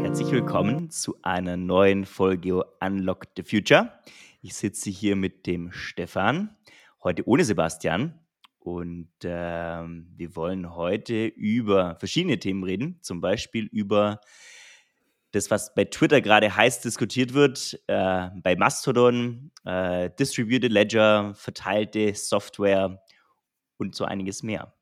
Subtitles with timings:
[0.00, 3.92] Herzlich willkommen zu einer neuen Folge Unlock the Future.
[4.40, 6.56] Ich sitze hier mit dem Stefan,
[7.04, 8.18] heute ohne Sebastian.
[8.60, 14.20] Und ähm, wir wollen heute über verschiedene Themen reden, zum Beispiel über
[15.32, 22.14] das, was bei Twitter gerade heiß diskutiert wird, äh, bei Mastodon, äh, Distributed Ledger, verteilte
[22.14, 23.02] Software
[23.76, 24.74] und so einiges mehr.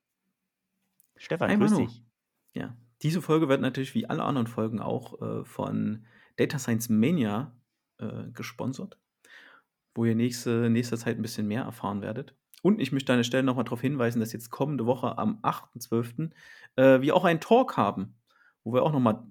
[1.17, 1.87] Stefan, Hi, grüß Manu.
[1.87, 2.03] dich.
[2.55, 6.07] Ja, diese Folge wird natürlich wie alle anderen Folgen auch äh, von
[6.37, 7.55] Data Science Mania
[7.99, 8.99] äh, gesponsert,
[9.95, 12.35] wo ihr nächste, nächste Zeit ein bisschen mehr erfahren werdet.
[12.63, 16.31] Und ich möchte an der Stelle nochmal darauf hinweisen, dass jetzt kommende Woche am 8.12.
[16.77, 18.15] Äh, wir auch einen Talk haben,
[18.63, 19.23] wo wir auch nochmal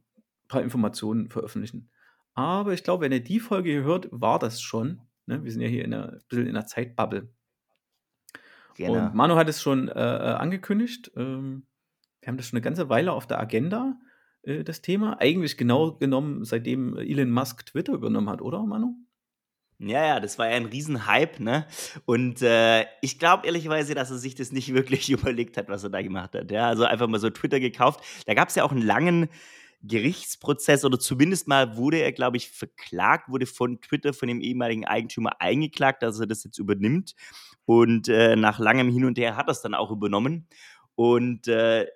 [0.47, 1.89] paar Informationen veröffentlichen.
[2.35, 5.01] Aber ich glaube, wenn ihr die Folge hier hört, war das schon.
[5.25, 5.43] Ne?
[5.43, 7.29] Wir sind ja hier in einer, bisschen in einer Zeitbubble.
[8.75, 8.93] Genau.
[8.93, 11.11] Und Manu hat es schon äh, äh, angekündigt.
[11.15, 11.65] Ähm,
[12.21, 13.99] wir haben das schon eine ganze Weile auf der Agenda,
[14.43, 15.19] äh, das Thema.
[15.19, 18.95] Eigentlich genau genommen, seitdem Elon Musk Twitter übernommen hat, oder, Manu?
[19.79, 21.67] Ja, ja, das war ja ein Riesenhype, ne?
[22.05, 25.89] Und äh, ich glaube ehrlicherweise, dass er sich das nicht wirklich überlegt hat, was er
[25.89, 26.51] da gemacht hat.
[26.51, 28.01] Ja, also einfach mal so Twitter gekauft.
[28.25, 29.29] Da gab es ja auch einen langen
[29.81, 34.85] Gerichtsprozess oder zumindest mal wurde er, glaube ich, verklagt, wurde von Twitter, von dem ehemaligen
[34.85, 37.15] Eigentümer eingeklagt, dass er das jetzt übernimmt.
[37.65, 40.47] Und äh, nach langem Hin und Her hat er es dann auch übernommen.
[40.95, 41.87] Und äh,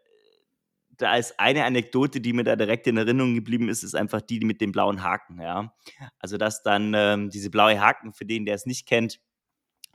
[0.97, 4.39] da ist eine Anekdote, die mir da direkt in Erinnerung geblieben ist, ist einfach die,
[4.39, 5.39] mit dem blauen Haken.
[5.39, 5.73] Ja?
[6.19, 9.19] Also, dass dann ähm, diese blaue Haken, für den, der es nicht kennt,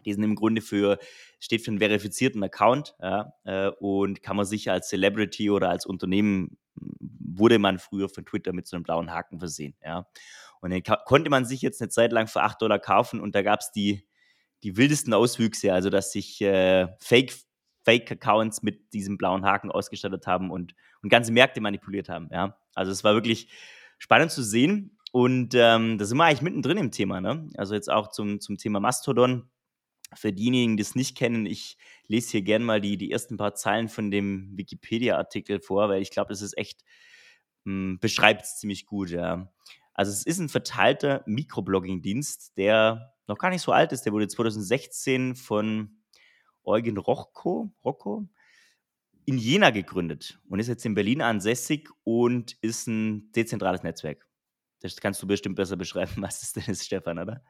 [0.05, 0.99] die sind im Grunde für,
[1.39, 5.87] steht für einen verifizierten Account ja, äh, und kann man sich als Celebrity oder als
[5.87, 9.75] Unternehmen wurde man früher von Twitter mit so einem blauen Haken versehen.
[9.85, 10.07] Ja.
[10.61, 13.43] Und den konnte man sich jetzt eine Zeit lang für 8 Dollar kaufen und da
[13.43, 14.07] gab es die,
[14.63, 17.35] die wildesten Auswüchse, also dass sich äh, Fake,
[17.85, 22.29] Fake-Accounts mit diesem blauen Haken ausgestattet haben und, und ganze Märkte manipuliert haben.
[22.33, 22.57] Ja.
[22.75, 23.49] Also es war wirklich
[23.99, 24.99] spannend zu sehen.
[25.13, 27.21] Und ähm, da sind wir eigentlich mittendrin im Thema.
[27.21, 27.49] Ne?
[27.57, 29.51] Also jetzt auch zum, zum Thema Mastodon.
[30.15, 33.55] Für diejenigen, die es nicht kennen, ich lese hier gerne mal die, die ersten paar
[33.55, 36.83] Zeilen von dem Wikipedia-Artikel vor, weil ich glaube, das ist echt
[37.65, 39.49] hm, beschreibt es ziemlich gut, ja.
[39.95, 44.03] Also es ist ein verteilter Mikroblogging-Dienst, der noch gar nicht so alt ist.
[44.03, 46.03] Der wurde 2016 von
[46.65, 48.29] Eugen Rochko, Rocco
[49.25, 54.27] in Jena gegründet und ist jetzt in Berlin ansässig und ist ein dezentrales Netzwerk.
[54.81, 57.43] Das kannst du bestimmt besser beschreiben, was das denn ist, Stefan, oder?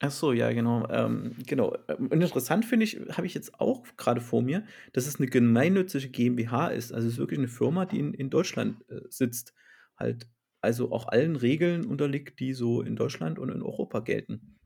[0.00, 0.88] Ach so, ja, genau.
[0.88, 1.76] Ähm, genau.
[1.96, 6.08] Und interessant finde ich, habe ich jetzt auch gerade vor mir, dass es eine gemeinnützige
[6.08, 6.92] GmbH ist.
[6.92, 9.54] Also es ist wirklich eine Firma, die in, in Deutschland äh, sitzt.
[9.96, 10.26] Halt,
[10.62, 14.56] also auch allen Regeln unterliegt, die so in Deutschland und in Europa gelten.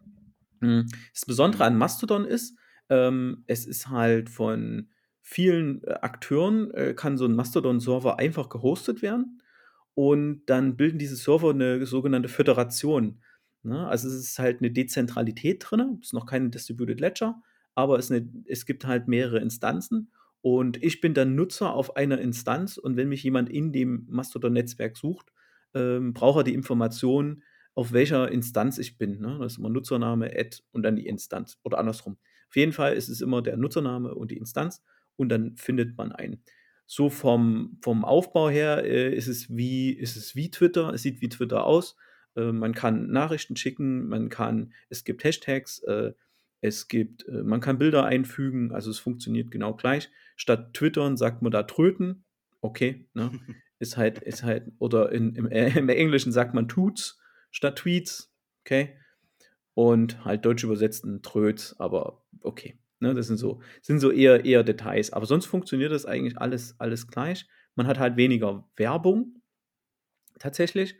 [0.61, 0.87] Mhm.
[1.13, 2.57] Das Besondere an Mastodon ist,
[2.89, 4.91] ähm, es ist halt von
[5.23, 9.43] vielen äh, Akteuren, äh, kann so ein Mastodon-Server einfach gehostet werden.
[9.95, 13.23] Und dann bilden diese Server eine sogenannte Föderation.
[13.63, 13.89] Ne?
[13.89, 17.43] Also es ist halt eine Dezentralität drin, es ist noch keine Distributed Ledger,
[17.75, 22.19] aber es, eine, es gibt halt mehrere Instanzen und ich bin dann Nutzer auf einer
[22.19, 25.33] Instanz und wenn mich jemand in dem Mastodon-Netzwerk sucht,
[25.77, 27.43] ähm, braucht er die Information,
[27.75, 29.21] auf welcher Instanz ich bin.
[29.21, 29.37] Ne?
[29.41, 32.17] Das ist immer Nutzername, Ad und dann die Instanz oder andersrum.
[32.49, 34.83] Auf jeden Fall ist es immer der Nutzername und die Instanz
[35.17, 36.43] und dann findet man einen.
[36.87, 41.21] So vom, vom Aufbau her äh, ist, es wie, ist es wie Twitter, es sieht
[41.21, 41.97] wie Twitter aus.
[42.37, 46.13] Äh, man kann Nachrichten schicken, man kann, es gibt Hashtags, äh,
[46.61, 50.11] es gibt, äh, man kann Bilder einfügen, also es funktioniert genau gleich.
[50.37, 52.25] Statt Twittern sagt man da tröten,
[52.61, 53.33] okay, ne?
[53.79, 57.19] ist halt, ist halt, oder in, im, äh, im Englischen sagt man Tuts
[57.51, 58.33] statt Tweets,
[58.65, 58.99] okay.
[59.75, 62.79] Und halt deutsch übersetzten Tröts, aber okay.
[62.99, 65.13] Ne, das sind so, sind so eher, eher Details.
[65.13, 67.47] Aber sonst funktioniert das eigentlich alles, alles gleich.
[67.75, 69.43] Man hat halt weniger Werbung
[70.39, 70.97] tatsächlich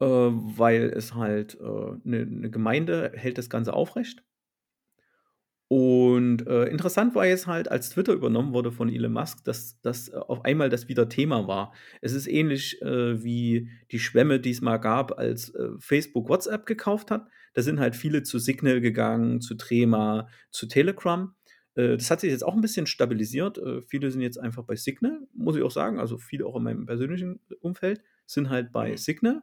[0.00, 4.22] äh, weil es halt eine äh, ne, ne Gemeinde hält das Ganze aufrecht.
[5.68, 10.12] Und äh, interessant war jetzt halt, als Twitter übernommen wurde von Elon Musk, dass das
[10.12, 11.72] auf einmal das wieder Thema war.
[12.00, 16.66] Es ist ähnlich äh, wie die Schwämme, die es mal gab, als äh, Facebook WhatsApp
[16.66, 17.26] gekauft hat.
[17.54, 21.34] Da sind halt viele zu Signal gegangen, zu Trema, zu Telegram.
[21.74, 23.58] Äh, das hat sich jetzt auch ein bisschen stabilisiert.
[23.58, 25.98] Äh, viele sind jetzt einfach bei Signal, muss ich auch sagen.
[25.98, 28.96] Also viele auch in meinem persönlichen Umfeld sind halt bei mhm.
[28.98, 29.42] Signal.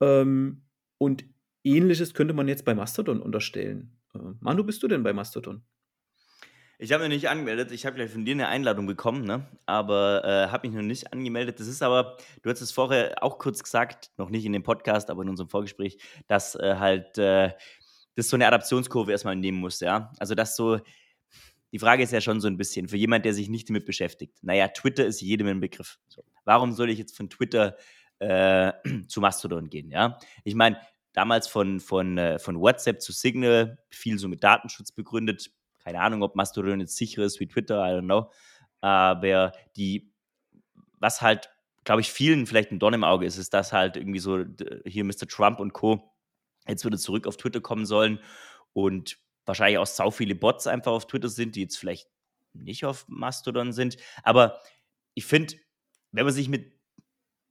[0.00, 0.62] Ähm,
[0.96, 1.26] und
[1.62, 3.95] ähnliches könnte man jetzt bei Mastodon unterstellen.
[4.20, 5.62] Äh, Manu, bist du denn bei Mastodon?
[6.78, 7.72] Ich habe mich nicht angemeldet.
[7.72, 9.46] Ich habe gleich von dir eine Einladung bekommen, ne?
[9.64, 11.58] aber äh, habe mich noch nicht angemeldet.
[11.58, 15.08] Das ist aber, du hast es vorher auch kurz gesagt, noch nicht in dem Podcast,
[15.08, 15.96] aber in unserem Vorgespräch,
[16.26, 17.52] dass äh, halt äh,
[18.14, 20.12] das so eine Adaptionskurve erstmal nehmen muss, ja.
[20.18, 20.78] Also dass so
[21.72, 24.36] die Frage ist ja schon so ein bisschen, für jemand, der sich nicht damit beschäftigt,
[24.42, 25.98] naja, Twitter ist jedem ein Begriff.
[26.44, 27.76] Warum soll ich jetzt von Twitter
[28.18, 28.72] äh,
[29.08, 30.18] zu Mastodon gehen, ja?
[30.44, 30.78] Ich meine,
[31.16, 35.50] damals von, von, äh, von WhatsApp zu Signal, viel so mit Datenschutz begründet.
[35.82, 38.30] Keine Ahnung, ob Mastodon jetzt sicher ist wie Twitter, I don't know.
[38.82, 40.12] Aber die,
[40.98, 41.48] was halt,
[41.84, 44.44] glaube ich, vielen vielleicht ein Don im Auge ist, ist, dass halt irgendwie so
[44.84, 45.26] hier Mr.
[45.26, 46.12] Trump und Co.
[46.68, 48.20] jetzt wieder zurück auf Twitter kommen sollen
[48.74, 49.16] und
[49.46, 52.10] wahrscheinlich auch sau viele Bots einfach auf Twitter sind, die jetzt vielleicht
[52.52, 53.96] nicht auf Mastodon sind.
[54.22, 54.60] Aber
[55.14, 55.54] ich finde,
[56.12, 56.75] wenn man sich mit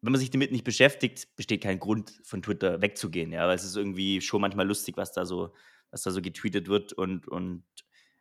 [0.05, 3.63] wenn man sich damit nicht beschäftigt, besteht kein Grund, von Twitter wegzugehen, ja, weil es
[3.63, 5.51] ist irgendwie schon manchmal lustig, was da so,
[5.89, 7.63] was da so getweetet wird und, und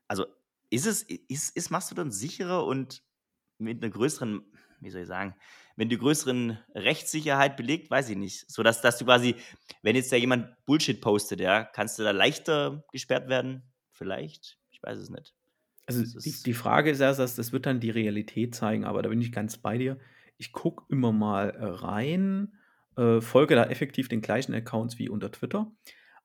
[0.08, 0.24] also
[0.70, 3.02] ist es, ist, ist Mastodon sicherer und
[3.58, 4.42] mit einer größeren,
[4.80, 5.34] wie soll ich sagen,
[5.76, 8.50] wenn die größeren Rechtssicherheit belegt, weiß ich nicht.
[8.50, 9.34] So dass, dass du quasi,
[9.82, 13.62] wenn jetzt da jemand Bullshit postet, ja, kannst du da leichter gesperrt werden?
[13.90, 14.58] Vielleicht?
[14.70, 15.34] Ich weiß es nicht.
[15.86, 19.20] Also die, die Frage ist erst, das wird dann die Realität zeigen, aber da bin
[19.20, 19.98] ich ganz bei dir
[20.38, 22.52] ich gucke immer mal äh, rein,
[22.96, 25.72] äh, folge da effektiv den gleichen Accounts wie unter Twitter.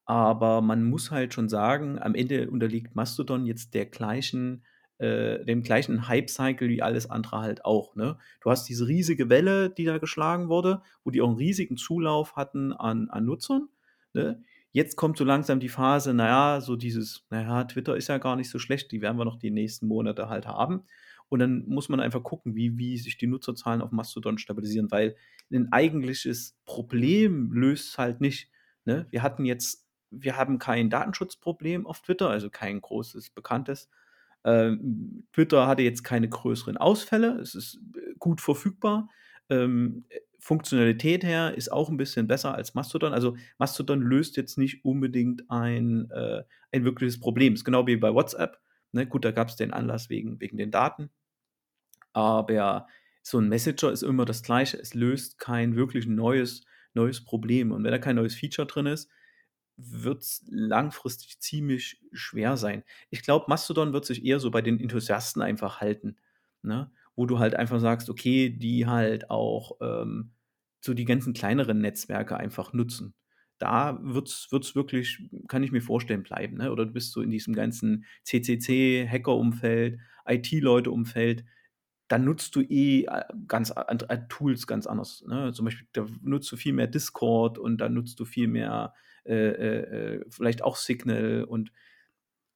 [0.05, 4.65] Aber man muss halt schon sagen, am Ende unterliegt Mastodon jetzt der gleichen,
[4.97, 7.95] äh, dem gleichen Hype-Cycle wie alles andere halt auch.
[7.95, 8.17] Ne?
[8.41, 12.35] Du hast diese riesige Welle, die da geschlagen wurde, wo die auch einen riesigen Zulauf
[12.35, 13.69] hatten an, an Nutzern.
[14.13, 14.43] Ne?
[14.71, 18.49] Jetzt kommt so langsam die Phase, naja, so dieses, naja, Twitter ist ja gar nicht
[18.49, 20.85] so schlecht, die werden wir noch die nächsten Monate halt haben.
[21.29, 25.15] Und dann muss man einfach gucken, wie, wie sich die Nutzerzahlen auf Mastodon stabilisieren, weil
[25.51, 28.49] ein eigentliches Problem löst halt nicht.
[28.85, 29.07] Ne?
[29.11, 33.89] Wir hatten jetzt, wir haben kein Datenschutzproblem auf Twitter, also kein großes, bekanntes.
[34.43, 39.09] Ähm, Twitter hatte jetzt keine größeren Ausfälle, es ist äh, gut verfügbar.
[39.49, 40.05] Ähm,
[40.39, 43.13] Funktionalität her ist auch ein bisschen besser als Mastodon.
[43.13, 47.53] Also Mastodon löst jetzt nicht unbedingt ein, äh, ein wirkliches Problem.
[47.53, 48.59] Es ist genau wie bei WhatsApp.
[48.93, 49.05] Ne?
[49.05, 51.09] Gut, da gab es den Anlass wegen, wegen den Daten.
[52.13, 52.87] Aber
[53.21, 54.77] so ein Messenger ist immer das Gleiche.
[54.77, 56.63] Es löst kein wirklich neues,
[56.93, 57.71] neues Problem.
[57.71, 59.09] Und wenn da kein neues Feature drin ist,
[59.77, 62.83] wird es langfristig ziemlich schwer sein.
[63.09, 66.17] Ich glaube, Mastodon wird sich eher so bei den Enthusiasten einfach halten.
[66.61, 66.91] Ne?
[67.15, 70.31] Wo du halt einfach sagst, okay, die halt auch ähm,
[70.81, 73.13] so die ganzen kleineren Netzwerke einfach nutzen.
[73.57, 76.57] Da wird es wirklich, kann ich mir vorstellen, bleiben.
[76.57, 76.71] Ne?
[76.71, 81.45] Oder du bist so in diesem ganzen CCC-Hacker-Umfeld, IT-Leute-Umfeld
[82.09, 85.23] dann nutzt du eh äh, ganz andere Tools ganz anders.
[85.27, 85.53] Ne?
[85.53, 88.93] Zum Beispiel, da nutzt du viel mehr Discord und dann nutzt du viel mehr
[89.25, 91.71] äh, äh, äh, vielleicht auch Signal und,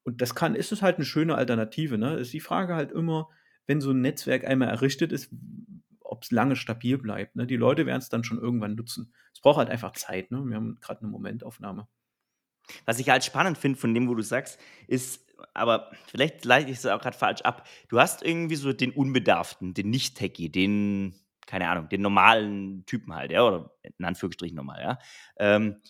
[0.04, 1.98] und das kann, ist es halt eine schöne Alternative.
[1.98, 2.16] Ne?
[2.16, 3.30] Ist die Frage halt immer,
[3.68, 5.32] wenn so ein Netzwerk einmal errichtet ist,
[6.02, 7.36] ob es lange stabil bleibt.
[7.36, 7.46] Ne?
[7.46, 9.14] Die Leute werden es dann schon irgendwann nutzen.
[9.34, 10.32] Es braucht halt einfach Zeit.
[10.32, 10.44] Ne?
[10.46, 11.88] Wir haben gerade eine Momentaufnahme.
[12.86, 16.78] Was ich halt spannend finde von dem, wo du sagst, ist, aber vielleicht leite ich
[16.78, 17.68] es auch gerade falsch ab.
[17.90, 23.31] Du hast irgendwie so den Unbedarften, den Nicht-Techie, den, keine Ahnung, den normalen Typen halt,
[23.31, 25.00] ja, oder in Anführungsstrichen normal, ja.
[25.38, 25.81] Ähm,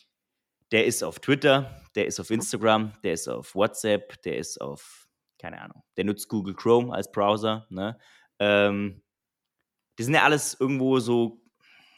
[0.71, 5.07] der ist auf Twitter, der ist auf Instagram, der ist auf WhatsApp, der ist auf,
[5.37, 7.97] keine Ahnung, der nutzt Google Chrome als Browser, ne?
[8.39, 9.03] Ähm,
[9.95, 11.43] das sind ja alles irgendwo so,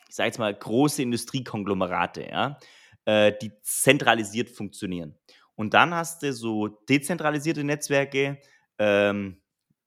[0.10, 2.60] ich sag jetzt mal, große Industriekonglomerate, ja,
[3.06, 5.18] äh, die zentralisiert funktionieren.
[5.56, 8.40] Und dann hast du so dezentralisierte Netzwerke.
[8.78, 9.42] Ähm,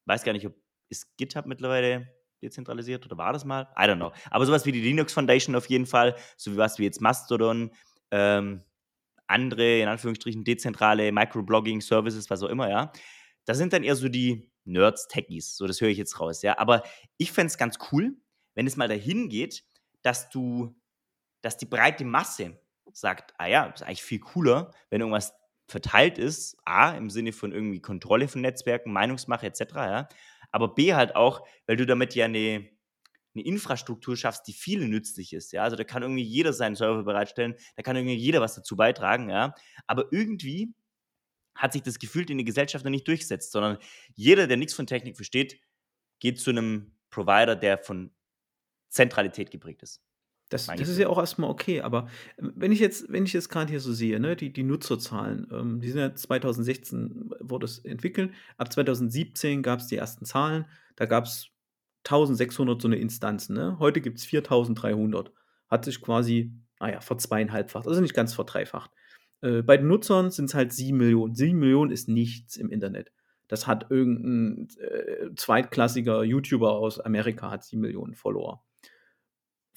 [0.07, 0.55] weiß gar nicht, ob
[0.89, 2.09] ist GitHub mittlerweile
[2.43, 3.69] dezentralisiert oder war das mal?
[3.77, 4.13] I don't know.
[4.31, 7.71] Aber sowas wie die Linux Foundation auf jeden Fall, so wie was wie jetzt Mastodon,
[8.11, 8.63] ähm,
[9.27, 12.93] andere, in Anführungsstrichen, dezentrale Microblogging-Services, was auch immer, ja.
[13.45, 16.59] Das sind dann eher so die Nerds, Techies, so das höre ich jetzt raus, ja.
[16.59, 16.83] Aber
[17.19, 18.17] ich fände es ganz cool,
[18.55, 19.65] wenn es mal dahin geht,
[20.03, 20.75] dass du,
[21.43, 22.59] dass die breite Masse
[22.93, 25.35] sagt, ah ja, ist eigentlich viel cooler, wenn irgendwas
[25.69, 30.09] verteilt ist, A, im Sinne von irgendwie Kontrolle von Netzwerken, Meinungsmache etc., ja,
[30.51, 32.67] aber B halt auch, weil du damit ja eine,
[33.35, 37.05] eine Infrastruktur schaffst, die vielen nützlich ist, ja, also da kann irgendwie jeder seinen Server
[37.05, 39.55] bereitstellen, da kann irgendwie jeder was dazu beitragen, ja,
[39.87, 40.75] aber irgendwie
[41.55, 43.79] hat sich das Gefühl in der Gesellschaft noch nicht durchgesetzt, sondern
[44.15, 45.61] jeder, der nichts von Technik versteht,
[46.21, 48.13] geht zu einem Provider, der von
[48.89, 50.01] Zentralität geprägt ist.
[50.49, 53.51] Das, das ist ja auch erstmal okay, aber ähm, wenn ich jetzt, wenn ich jetzt
[53.51, 57.79] gerade hier so sehe, ne, die, die Nutzerzahlen, ähm, die sind ja 2016 wurde es
[57.81, 60.65] entwickelt, ab 2017 gab es die ersten Zahlen,
[60.97, 61.51] da gab es
[62.05, 63.79] 1600 so eine Instanzen, ne?
[63.79, 65.31] Heute gibt es 4300.
[65.69, 68.91] Hat sich quasi, naja, verzweieinhalbfacht, also nicht ganz verdreifacht.
[69.43, 71.35] Äh, bei den Nutzern sind es halt 7 Millionen.
[71.35, 73.13] 7 Millionen ist nichts im Internet.
[73.49, 78.63] Das hat irgendein äh, zweitklassiger YouTuber aus Amerika, hat 7 Millionen Follower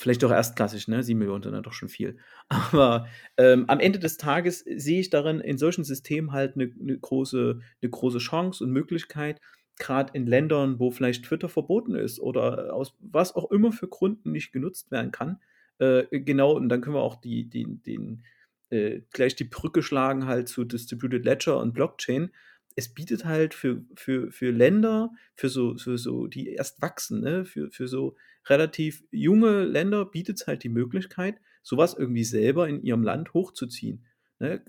[0.02, 1.04] Vielleicht doch erstklassig, ne?
[1.04, 2.18] 7 Millionen sind ja doch schon viel.
[2.50, 6.98] Aber ähm, am Ende des Tages sehe ich darin in solchen Systemen halt eine ne
[6.98, 9.40] große, ne große Chance und Möglichkeit,
[9.78, 14.32] gerade in Ländern, wo vielleicht Twitter verboten ist oder aus was auch immer für Gründen
[14.32, 15.40] nicht genutzt werden kann.
[15.78, 18.24] Äh, genau, und dann können wir auch die, die, den,
[18.72, 22.32] äh, gleich die Brücke schlagen halt zu Distributed Ledger und Blockchain.
[22.76, 27.46] Es bietet halt für, für, für Länder, für so, für so, die erst wachsen, ne?
[27.46, 28.16] für, für so
[28.48, 34.06] relativ junge Länder bietet es halt die Möglichkeit, sowas irgendwie selber in ihrem Land hochzuziehen.
[34.40, 34.64] Ne?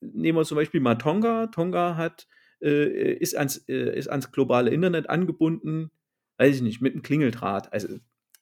[0.00, 1.48] Nehmen wir zum Beispiel mal Tonga.
[1.48, 2.28] Tonga hat
[2.60, 5.90] äh, ist, ans, äh, ist ans globale Internet angebunden,
[6.38, 7.72] weiß ich nicht, mit einem Klingeldraht.
[7.72, 7.88] Also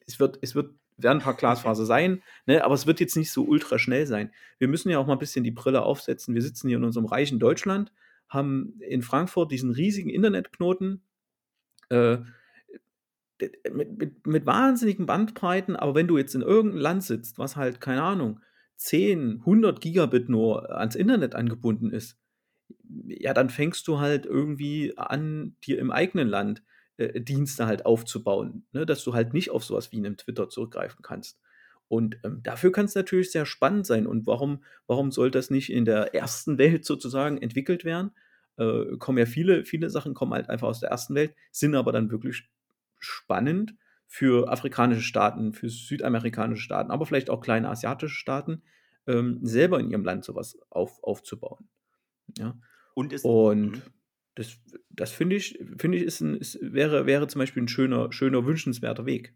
[0.06, 3.32] es wird, es wird, werden ein paar Glasfaser sein, ne, aber es wird jetzt nicht
[3.32, 4.32] so ultra schnell sein.
[4.58, 6.34] Wir müssen ja auch mal ein bisschen die Brille aufsetzen.
[6.34, 7.92] Wir sitzen hier in unserem reichen Deutschland,
[8.34, 11.02] haben in Frankfurt diesen riesigen Internetknoten.
[11.88, 12.18] Äh,
[13.72, 17.80] mit, mit, mit wahnsinnigen Bandbreiten, aber wenn du jetzt in irgendeinem Land sitzt, was halt,
[17.80, 18.40] keine Ahnung,
[18.76, 22.18] 10, 100 Gigabit nur ans Internet angebunden ist,
[23.06, 26.62] ja, dann fängst du halt irgendwie an, dir im eigenen Land
[26.96, 28.86] äh, Dienste halt aufzubauen, ne?
[28.86, 31.40] dass du halt nicht auf sowas wie einem Twitter zurückgreifen kannst.
[31.88, 34.06] Und ähm, dafür kann es natürlich sehr spannend sein.
[34.06, 38.12] Und warum, warum soll das nicht in der ersten Welt sozusagen entwickelt werden?
[38.56, 41.92] Äh, kommen ja viele, viele Sachen kommen halt einfach aus der ersten Welt, sind aber
[41.92, 42.48] dann wirklich
[42.98, 43.74] spannend
[44.06, 48.62] für afrikanische Staaten, für südamerikanische Staaten, aber vielleicht auch kleine asiatische Staaten,
[49.06, 51.68] ähm, selber in ihrem Land sowas auf, aufzubauen.
[52.38, 52.56] Ja.
[52.94, 53.82] Und, ist, Und mhm.
[54.36, 54.56] das,
[54.90, 58.46] das finde ich, finde ich, ist ein, ist, wäre, wäre zum Beispiel ein schöner, schöner,
[58.46, 59.34] wünschenswerter Weg.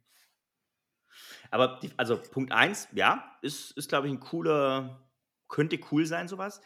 [1.50, 5.08] Aber die, also Punkt 1, ja, ist, ist glaube ich, ein cooler,
[5.48, 6.60] könnte cool sein, sowas.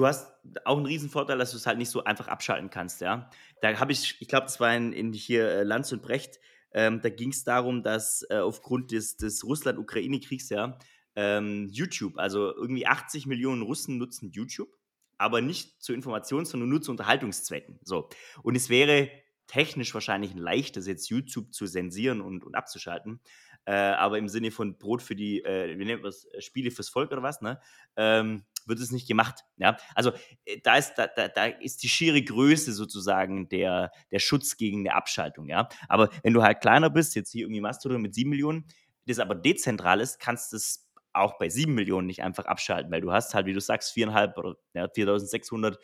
[0.00, 0.32] Du hast
[0.64, 3.28] auch einen riesen Vorteil, dass du es halt nicht so einfach abschalten kannst, ja.
[3.60, 6.40] Da habe ich, ich glaube, das war in, in hier äh, Lanz und Brecht,
[6.72, 10.78] ähm, da ging es darum, dass äh, aufgrund des, des Russland-Ukraine-Kriegs, ja,
[11.16, 14.74] ähm, YouTube, also irgendwie 80 Millionen Russen nutzen YouTube
[15.18, 17.78] aber nicht zu Informations-, sondern nur zu Unterhaltungszwecken.
[17.84, 18.08] So.
[18.42, 19.10] Und es wäre
[19.46, 23.20] technisch wahrscheinlich ein leichtes, jetzt YouTube zu zensieren und, und abzuschalten.
[23.66, 26.88] Äh, aber im Sinne von Brot für die, äh, wie nennt man das, Spiele fürs
[26.88, 27.60] Volk oder was, ne?
[27.96, 29.44] Ähm, wird es nicht gemacht.
[29.58, 29.76] Ja?
[29.94, 30.12] Also
[30.46, 34.80] äh, da, ist, da, da, da ist die schiere Größe sozusagen der, der Schutz gegen
[34.80, 35.48] eine Abschaltung.
[35.48, 35.68] Ja?
[35.88, 38.64] Aber wenn du halt kleiner bist, jetzt hier irgendwie Mastodon mit sieben Millionen,
[39.06, 43.00] das aber dezentral ist, kannst du es auch bei 7 Millionen nicht einfach abschalten, weil
[43.00, 45.76] du hast halt, wie du sagst, 4.500 oder ja, 4.600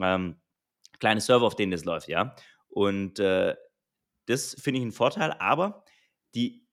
[0.00, 0.40] ähm,
[1.00, 2.34] kleine Server, auf denen das läuft, ja.
[2.68, 3.56] Und äh,
[4.26, 5.84] das finde ich einen Vorteil, aber
[6.34, 6.67] die,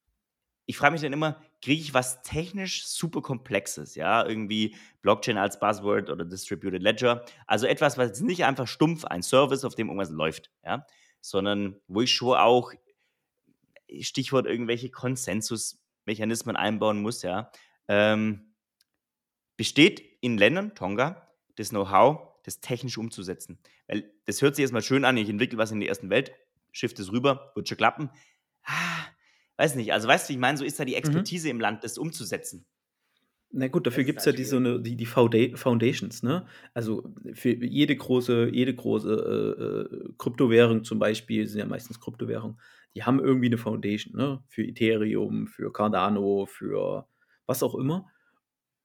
[0.66, 5.60] ich frage mich dann immer, kriege ich was technisch super komplexes, ja, irgendwie Blockchain als
[5.60, 10.10] Buzzword oder Distributed Ledger, also etwas, was nicht einfach stumpf ein Service, auf dem irgendwas
[10.10, 10.86] läuft, ja,
[11.22, 12.72] sondern wo ich schon auch
[14.02, 17.52] Stichwort irgendwelche Konsensusmechanismen einbauen muss, ja,
[17.88, 18.54] ähm,
[19.58, 23.60] besteht in Ländern, Tonga, das Know-how, das technisch umzusetzen.
[23.88, 26.32] Weil das hört sich erstmal schön an, ich entwickle was in der ersten Welt,
[26.72, 28.10] shift es rüber, wird schon klappen.
[28.64, 28.95] Ah,
[29.58, 31.00] weiß nicht, also weißt du, ich meine, so ist da die mhm.
[31.00, 31.52] Expertise mhm.
[31.52, 32.66] im Land, das umzusetzen.
[33.58, 36.46] Na gut, dafür gibt es ja die, so eine, die, die Foundations, ne?
[36.74, 42.60] Also für jede große, jede große äh, äh, Kryptowährung zum Beispiel, sind ja meistens Kryptowährungen,
[42.96, 44.44] die haben irgendwie eine Foundation, ne?
[44.48, 47.08] Für Ethereum, für Cardano, für
[47.46, 48.12] was auch immer.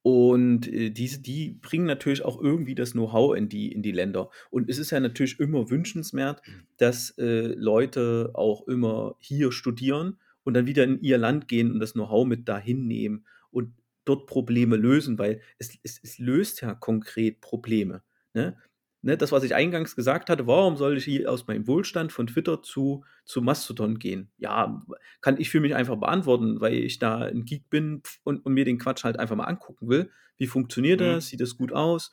[0.02, 4.30] Und äh, diese, die bringen natürlich auch irgendwie das Know-how in die, in die Länder.
[4.50, 6.66] Und es ist ja natürlich immer wünschenswert, mhm.
[6.76, 11.80] dass äh, Leute auch immer hier studieren und dann wieder in ihr Land gehen und
[11.80, 16.74] das Know-how mit dahin nehmen und dort Probleme lösen, weil es, es, es löst ja
[16.74, 18.02] konkret Probleme.
[18.34, 18.56] Ne?
[19.02, 22.26] ne, das, was ich eingangs gesagt hatte, warum soll ich hier aus meinem Wohlstand von
[22.26, 24.30] Twitter zu, zu Mastodon gehen?
[24.38, 24.80] Ja,
[25.20, 28.64] kann ich für mich einfach beantworten, weil ich da ein Geek bin und, und mir
[28.64, 30.10] den Quatsch halt einfach mal angucken will.
[30.36, 31.04] Wie funktioniert mhm.
[31.04, 31.28] das?
[31.28, 32.12] Sieht das gut aus?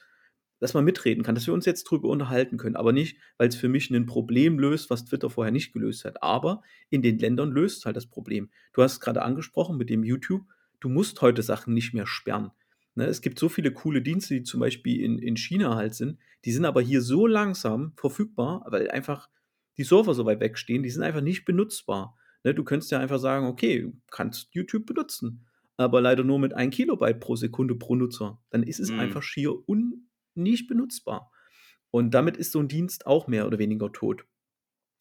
[0.59, 3.55] Dass man mitreden kann, dass wir uns jetzt drüber unterhalten können, aber nicht, weil es
[3.55, 6.23] für mich ein Problem löst, was Twitter vorher nicht gelöst hat.
[6.23, 8.49] Aber in den Ländern löst halt das Problem.
[8.73, 10.43] Du hast es gerade angesprochen mit dem YouTube.
[10.79, 12.51] Du musst heute Sachen nicht mehr sperren.
[12.97, 16.17] Ne, es gibt so viele coole Dienste, die zum Beispiel in, in China halt sind,
[16.45, 19.29] die sind aber hier so langsam verfügbar, weil einfach
[19.77, 22.17] die Server so weit wegstehen, die sind einfach nicht benutzbar.
[22.43, 25.45] Ne, du könntest ja einfach sagen, okay, du kannst YouTube benutzen,
[25.75, 28.41] aber leider nur mit 1 Kilobyte pro Sekunde pro Nutzer.
[28.49, 28.99] Dann ist es mhm.
[28.99, 30.06] einfach schier un
[30.37, 31.31] nicht benutzbar.
[31.91, 34.25] Und damit ist so ein Dienst auch mehr oder weniger tot.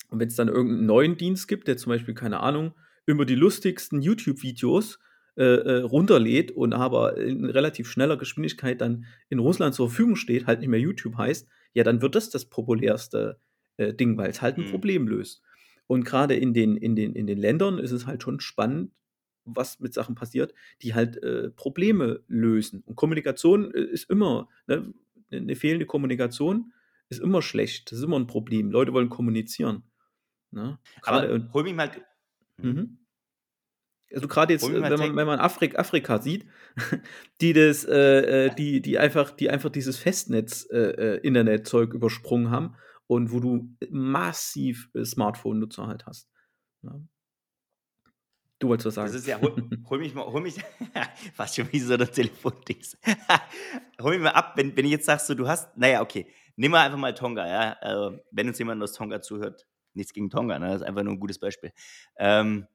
[0.08, 2.74] Und wenn es dann irgendeinen neuen Dienst gibt, der zum Beispiel, keine Ahnung,
[3.06, 4.98] über die lustigsten YouTube-Videos
[5.36, 10.46] äh, äh, runterlädt und aber in relativ schneller Geschwindigkeit dann in Russland zur Verfügung steht,
[10.46, 13.38] halt nicht mehr YouTube heißt, ja, dann wird das das populärste
[13.76, 14.70] äh, Ding, weil es halt ein mhm.
[14.70, 15.42] Problem löst.
[15.86, 18.92] Und gerade in den, in, den, in den Ländern ist es halt schon spannend
[19.46, 20.52] was mit Sachen passiert,
[20.82, 22.82] die halt äh, Probleme lösen.
[22.84, 24.92] Und Kommunikation äh, ist immer, ne,
[25.36, 26.72] eine fehlende Kommunikation
[27.08, 27.90] ist immer schlecht.
[27.90, 28.70] Das ist immer ein Problem.
[28.70, 29.84] Leute wollen kommunizieren.
[30.50, 30.78] Ne?
[31.02, 31.90] Aber hol mich mal.
[32.58, 32.70] Mhm.
[32.70, 32.98] mhm.
[34.14, 36.46] Also gerade jetzt, wenn man, wenn man Afrik, Afrika sieht,
[37.40, 42.76] die das, äh, äh, die, die einfach, die einfach dieses Festnetz-Internet-Zeug äh, äh übersprungen haben
[43.08, 46.30] und wo du massiv äh, Smartphone-Nutzer halt hast.
[46.82, 47.00] Ja.
[48.58, 49.08] Du wolltest was sagen.
[49.08, 49.54] Das ist ja, hol,
[49.90, 50.56] hol mich mal, hol mich,
[51.34, 52.96] fast schon wie so eine Telefondings.
[54.00, 56.72] hol mich mal ab, wenn, wenn ich jetzt sagst, so, du hast, naja, okay, nimm
[56.72, 57.76] mal einfach mal Tonga, ja.
[57.80, 60.68] Also, wenn uns jemand aus Tonga zuhört, nichts gegen Tonga, ne?
[60.68, 61.72] das ist einfach nur ein gutes Beispiel.
[62.18, 62.66] Ähm,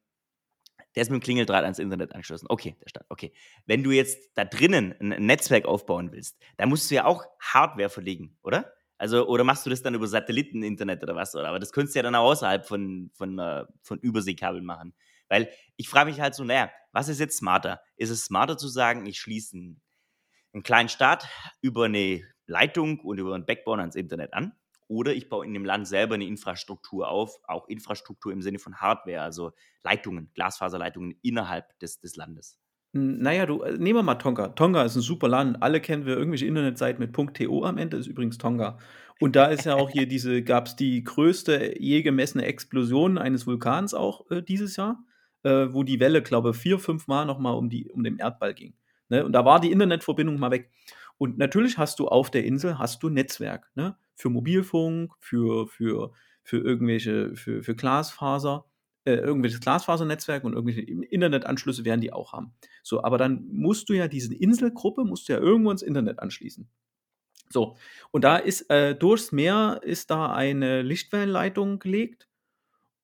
[0.94, 2.46] der ist mit dem Klingeldraht ans Internet angeschlossen.
[2.48, 3.06] Okay, der Start.
[3.08, 3.32] Okay.
[3.66, 7.88] Wenn du jetzt da drinnen ein Netzwerk aufbauen willst, dann musst du ja auch Hardware
[7.88, 8.72] verlegen, oder?
[8.98, 11.34] Also, oder machst du das dann über Satelliten-Internet oder was?
[11.34, 11.48] Oder?
[11.48, 14.94] Aber das könntest du ja dann auch außerhalb von, von, äh, von Überseekabeln machen.
[15.32, 17.80] Weil ich frage mich halt so, naja, was ist jetzt smarter?
[17.96, 19.80] Ist es smarter zu sagen, ich schließe einen,
[20.52, 21.26] einen kleinen Staat
[21.62, 24.52] über eine Leitung und über einen Backbone ans Internet an?
[24.88, 28.76] Oder ich baue in dem Land selber eine Infrastruktur auf, auch Infrastruktur im Sinne von
[28.76, 32.58] Hardware, also Leitungen, Glasfaserleitungen innerhalb des, des Landes.
[32.92, 34.48] Naja, du, äh, nehmen wir mal Tonga.
[34.48, 35.62] Tonga ist ein super Land.
[35.62, 38.76] Alle kennen wir irgendwelche Internetseiten mit .to am Ende, ist übrigens Tonga.
[39.18, 43.46] Und da ist ja auch hier diese, gab es die größte je gemessene Explosion eines
[43.46, 45.02] Vulkans auch äh, dieses Jahr,
[45.44, 48.74] äh, wo die Welle, glaube ich, vier, fünf Mal nochmal um, um den Erdball ging.
[49.08, 49.24] Ne?
[49.24, 50.70] Und da war die Internetverbindung mal weg.
[51.18, 53.96] Und natürlich hast du auf der Insel hast du Netzwerk, ne?
[54.14, 58.64] Für Mobilfunk, für, für, für irgendwelche, für, für Glasfaser,
[59.04, 62.54] äh, irgendwelches Glasfasernetzwerk und irgendwelche Internetanschlüsse werden die auch haben.
[62.82, 66.68] So, aber dann musst du ja diese Inselgruppe, musst du ja irgendwo ins Internet anschließen.
[67.50, 67.76] So,
[68.10, 72.28] und da ist äh, durchs Meer ist da eine Lichtwellenleitung gelegt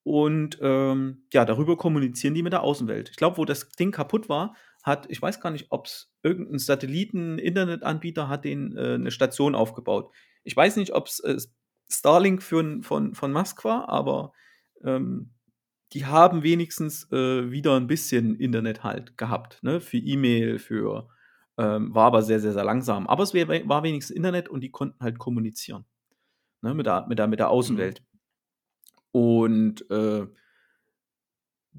[0.08, 3.10] und ähm, ja, darüber kommunizieren die mit der Außenwelt.
[3.10, 6.58] Ich glaube, wo das Ding kaputt war, hat, ich weiß gar nicht, ob es irgendein
[6.58, 10.10] Satelliten-Internetanbieter hat den äh, eine Station aufgebaut.
[10.44, 11.36] Ich weiß nicht, ob es äh,
[11.90, 14.32] Starlink für, von, von Musk war, aber
[14.82, 15.34] ähm,
[15.92, 19.78] die haben wenigstens äh, wieder ein bisschen Internet halt gehabt, ne?
[19.78, 21.10] Für E-Mail, für
[21.58, 23.06] ähm, war aber sehr, sehr, sehr langsam.
[23.06, 25.84] Aber es wär, war wenigstens Internet und die konnten halt kommunizieren.
[26.62, 26.72] Ne?
[26.72, 28.02] Mit, der, mit, der, mit der Außenwelt.
[29.12, 30.26] Und äh,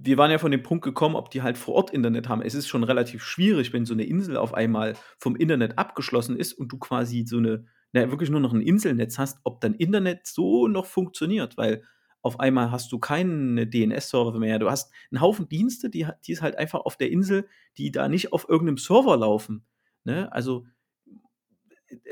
[0.01, 2.41] wir waren ja von dem Punkt gekommen, ob die halt vor Ort Internet haben.
[2.41, 6.53] Es ist schon relativ schwierig, wenn so eine Insel auf einmal vom Internet abgeschlossen ist
[6.53, 10.25] und du quasi so eine, na, wirklich nur noch ein Inselnetz hast, ob dann Internet
[10.25, 11.83] so noch funktioniert, weil
[12.21, 14.59] auf einmal hast du keinen DNS-Server mehr.
[14.59, 18.09] Du hast einen Haufen Dienste, die, die ist halt einfach auf der Insel, die da
[18.09, 19.65] nicht auf irgendeinem Server laufen.
[20.03, 20.31] Ne?
[20.31, 20.65] Also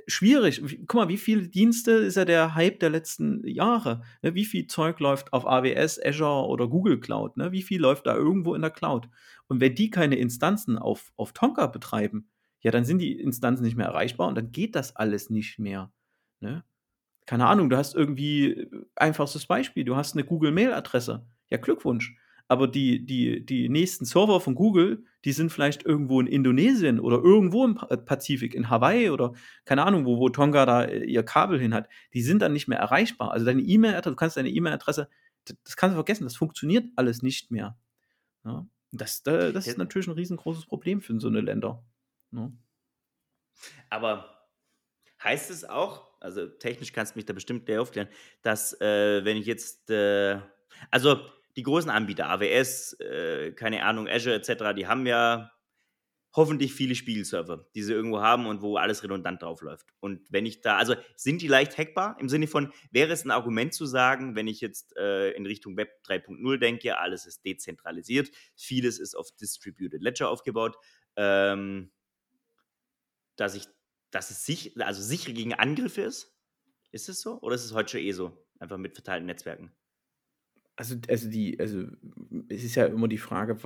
[0.07, 0.61] schwierig.
[0.87, 4.01] Guck mal, wie viele Dienste ist ja der Hype der letzten Jahre?
[4.21, 4.35] Ne?
[4.35, 7.37] Wie viel Zeug läuft auf AWS, Azure oder Google Cloud?
[7.37, 7.51] Ne?
[7.51, 9.09] Wie viel läuft da irgendwo in der Cloud?
[9.47, 12.29] Und wenn die keine Instanzen auf, auf Tonka betreiben,
[12.61, 15.91] ja, dann sind die Instanzen nicht mehr erreichbar und dann geht das alles nicht mehr.
[16.39, 16.63] Ne?
[17.25, 21.25] Keine Ahnung, du hast irgendwie einfachstes Beispiel, du hast eine Google-Mail-Adresse.
[21.49, 22.15] Ja, Glückwunsch
[22.47, 27.17] aber die, die, die nächsten Server von Google, die sind vielleicht irgendwo in Indonesien oder
[27.17, 29.33] irgendwo im äh, Pazifik, in Hawaii oder
[29.65, 31.89] keine Ahnung, wo, wo Tonga da äh, ihr Kabel hin hat.
[32.13, 33.31] Die sind dann nicht mehr erreichbar.
[33.31, 35.09] Also deine E-Mail-Adresse, du kannst deine E-Mail-Adresse,
[35.65, 37.77] das kannst du vergessen, das funktioniert alles nicht mehr.
[38.45, 38.65] Ja?
[38.93, 41.83] Das, das ist natürlich ein riesengroßes Problem für so eine Länder.
[42.31, 42.49] Ja?
[43.89, 44.47] Aber
[45.21, 48.07] heißt es auch, also technisch kannst du mich da bestimmt aufklären,
[48.43, 50.39] dass äh, wenn ich jetzt, äh,
[50.89, 51.19] also
[51.57, 55.51] die großen Anbieter, AWS, äh, keine Ahnung, Azure etc., die haben ja
[56.33, 59.87] hoffentlich viele Spielserver, die sie irgendwo haben und wo alles redundant drauf läuft.
[59.99, 63.31] Und wenn ich da, also sind die leicht hackbar im Sinne von, wäre es ein
[63.31, 68.29] Argument zu sagen, wenn ich jetzt äh, in Richtung Web 3.0 denke, alles ist dezentralisiert,
[68.55, 70.77] vieles ist auf Distributed Ledger aufgebaut,
[71.15, 71.91] ähm,
[73.35, 73.65] dass ich,
[74.11, 76.37] dass es sich, also sicher gegen Angriffe ist?
[76.91, 77.41] Ist es so?
[77.41, 78.45] Oder ist es heute schon eh so?
[78.59, 79.71] Einfach mit verteilten Netzwerken?
[80.79, 81.85] Also also die also,
[82.49, 83.57] es ist ja immer die Frage,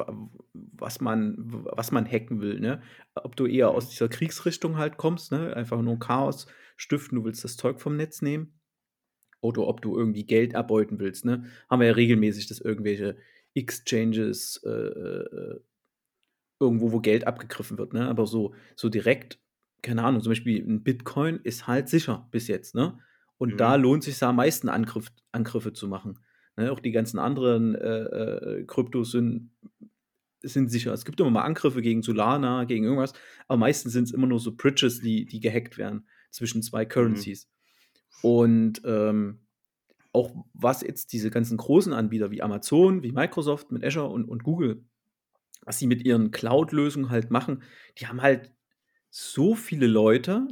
[0.53, 2.81] was man was man hacken will, ne?
[3.15, 5.53] Ob du eher aus dieser Kriegsrichtung halt kommst, ne?
[5.53, 6.47] Einfach nur Chaos
[6.77, 8.57] stiften, du willst das Zeug vom Netz nehmen.
[9.41, 11.43] Oder ob du irgendwie Geld erbeuten willst, ne?
[11.69, 13.17] Haben wir ja regelmäßig, dass irgendwelche
[13.55, 15.59] Exchanges, äh, äh,
[16.61, 18.07] irgendwo, wo Geld abgegriffen wird, ne?
[18.07, 19.41] Aber so so direkt,
[19.81, 22.99] keine Ahnung, zum Beispiel ein Bitcoin ist halt sicher bis jetzt, ne?
[23.37, 23.83] Und da mhm.
[23.83, 26.19] lohnt sich's am meisten Angriff Angriffe zu machen.
[26.57, 29.51] Ne, auch die ganzen anderen äh, äh, Kryptos sind,
[30.41, 30.93] sind sicher.
[30.93, 33.13] Es gibt immer mal Angriffe gegen Solana, gegen irgendwas,
[33.47, 36.89] aber meistens sind es immer nur so Bridges, die, die gehackt werden zwischen zwei mhm.
[36.89, 37.47] Currencies.
[37.47, 38.29] Mhm.
[38.29, 39.39] Und ähm,
[40.13, 44.43] auch was jetzt diese ganzen großen Anbieter wie Amazon, wie Microsoft mit Azure und, und
[44.43, 44.83] Google
[45.63, 47.63] was sie mit ihren Cloud-Lösungen halt machen,
[47.97, 48.51] die haben halt
[49.09, 50.47] so viele Leute,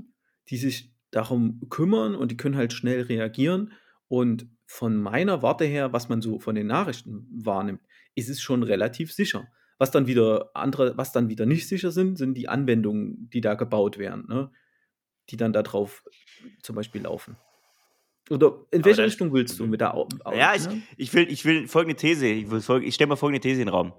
[0.49, 3.73] die sich darum kümmern und die können halt schnell reagieren.
[4.07, 7.81] Und von meiner Warte her, was man so von den Nachrichten wahrnimmt,
[8.13, 9.47] ist es schon relativ sicher.
[9.79, 13.55] Was dann wieder andere, was dann wieder nicht sicher sind, sind die Anwendungen, die da
[13.55, 14.51] gebaut werden, ne?
[15.31, 16.03] die dann darauf
[16.61, 17.35] zum Beispiel laufen.
[18.29, 20.83] Oder in welche Richtung willst du mit der Au Ja, ich, ne?
[20.97, 23.93] ich, will, ich will folgende These, ich, ich stelle mal folgende These in den Raum.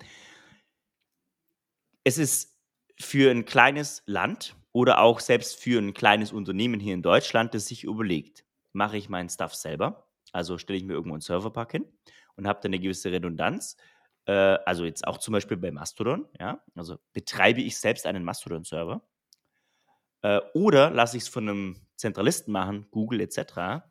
[2.04, 2.56] Es ist
[2.96, 7.66] für ein kleines Land oder auch selbst für ein kleines Unternehmen hier in Deutschland, das
[7.66, 11.86] sich überlegt, mache ich meinen Stuff selber, also stelle ich mir irgendwo einen Serverpark hin
[12.36, 13.76] und habe dann eine gewisse Redundanz,
[14.26, 19.02] äh, also jetzt auch zum Beispiel bei Mastodon, ja, also betreibe ich selbst einen Mastodon-Server
[20.22, 23.82] äh, oder lasse ich es von einem Zentralisten machen, Google etc.,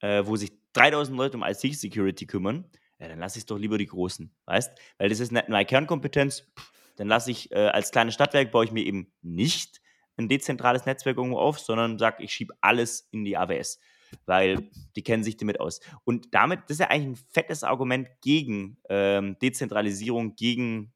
[0.00, 3.78] äh, wo sich 3000 Leute um IT-Security kümmern, ja, dann lasse ich es doch lieber
[3.78, 4.78] die Großen, weißt?
[4.98, 8.64] Weil das ist nicht meine Kernkompetenz, pff, dann lasse ich äh, als kleines Stadtwerk, baue
[8.64, 9.80] ich mir eben nicht
[10.16, 13.78] ein dezentrales Netzwerk irgendwo auf, sondern sage, ich schiebe alles in die AWS,
[14.24, 15.80] weil die kennen sich damit aus.
[16.04, 20.92] Und damit, das ist ja eigentlich ein fettes Argument gegen ähm, Dezentralisierung, gegen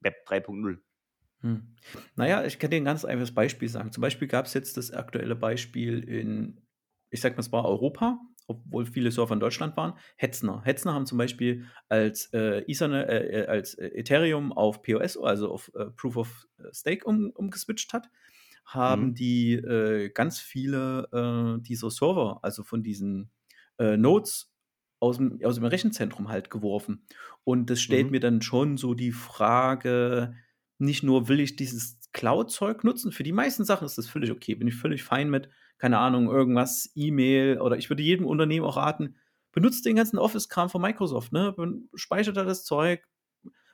[0.00, 0.78] Web 3.0.
[1.40, 1.76] Hm.
[2.16, 3.92] Naja, ich kann dir ein ganz einfaches Beispiel sagen.
[3.92, 6.60] Zum Beispiel gab es jetzt das aktuelle Beispiel in,
[7.10, 10.62] ich sag mal, es war Europa, obwohl viele Server in Deutschland waren, Hetzner.
[10.64, 15.52] Hetzner haben zum Beispiel als, äh, Ethernet, äh, äh als äh, Ethereum auf POS, also
[15.52, 18.10] auf äh, Proof of Stake um, umgeswitcht hat,
[18.68, 19.14] haben mhm.
[19.14, 23.30] die äh, ganz viele dieser Server, also von diesen
[23.78, 24.52] Nodes
[25.00, 27.04] aus dem, aus dem Rechenzentrum halt geworfen.
[27.44, 28.12] Und das stellt mhm.
[28.12, 30.34] mir dann schon so die Frage,
[30.78, 34.54] nicht nur will ich dieses Cloud-Zeug nutzen, für die meisten Sachen ist das völlig okay,
[34.54, 38.76] bin ich völlig fein mit, keine Ahnung, irgendwas, E-Mail oder ich würde jedem Unternehmen auch
[38.76, 39.16] raten,
[39.52, 41.54] benutzt den ganzen Office-Kram von Microsoft, ne?
[41.94, 43.06] Speichert da das Zeug,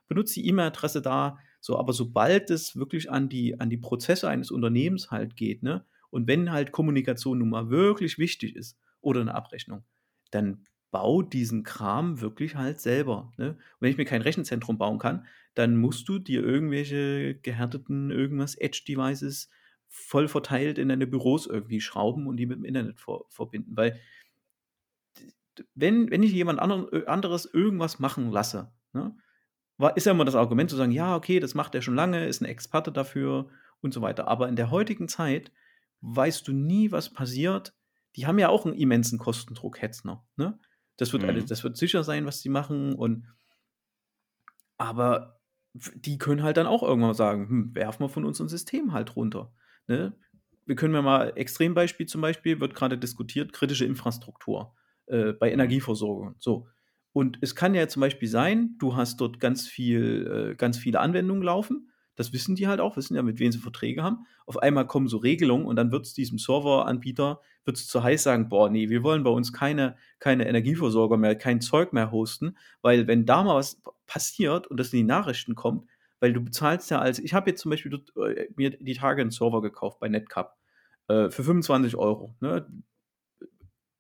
[0.09, 4.51] benutzt die E-Mail-Adresse da, so, aber sobald es wirklich an die, an die Prozesse eines
[4.51, 5.87] Unternehmens halt geht, ne?
[6.11, 9.83] Und wenn halt Kommunikation nun mal wirklich wichtig ist oder eine Abrechnung,
[10.31, 13.33] dann bau diesen Kram wirklich halt selber.
[13.39, 13.57] Ne?
[13.81, 19.49] Wenn ich mir kein Rechenzentrum bauen kann, dann musst du dir irgendwelche gehärteten irgendwas Edge-Devices
[19.89, 23.75] voll verteilt in deine Büros irgendwie schrauben und die mit dem Internet vor, verbinden.
[23.75, 23.99] Weil
[25.75, 29.17] wenn, wenn ich jemand anderen, anderes irgendwas machen lasse, ne,
[29.77, 32.27] war, ist ja immer das Argument zu sagen, ja, okay, das macht er schon lange,
[32.27, 33.49] ist ein Experte dafür
[33.81, 34.29] und so weiter.
[34.29, 35.53] Aber in der heutigen Zeit
[36.01, 37.75] weißt du nie, was passiert.
[38.17, 40.25] Die haben ja auch einen immensen Kostendruck, Hetzner.
[40.37, 40.59] Ne?
[40.97, 41.31] Das wird, mhm.
[41.31, 42.95] alles, das wird sicher sein, was sie machen.
[42.95, 43.27] Und
[44.77, 45.41] aber
[45.73, 49.17] die können halt dann auch irgendwann sagen, hm, werfen wir von uns ein System halt
[49.17, 49.53] runter.
[49.89, 50.15] Ne?
[50.67, 54.75] Wir können ja mal, Extrembeispiel zum Beispiel, wird gerade diskutiert, kritische Infrastruktur
[55.07, 55.55] äh, bei mhm.
[55.55, 56.37] Energieversorgung.
[56.39, 56.69] So.
[57.15, 61.01] Und es kann ja zum Beispiel sein, du hast dort ganz viel, äh, ganz viele
[61.01, 61.91] Anwendungen laufen.
[62.17, 64.27] Das wissen die halt auch, wissen ja, mit wem sie Verträge haben.
[64.45, 68.23] Auf einmal kommen so Regelungen und dann wird es diesem Serveranbieter wird es zu heiß
[68.23, 72.57] sagen, boah, nee, wir wollen bei uns keine, keine Energieversorger mehr, kein Zeug mehr hosten,
[72.83, 75.89] weil wenn da mal was passiert und das in die Nachrichten kommt,
[76.21, 79.23] weil du bezahlst ja als, ich habe jetzt zum Beispiel dort, äh, mir die Tage
[79.23, 80.57] einen Server gekauft bei Netcup
[81.09, 82.35] äh, für 25 Euro.
[82.41, 82.67] Ne?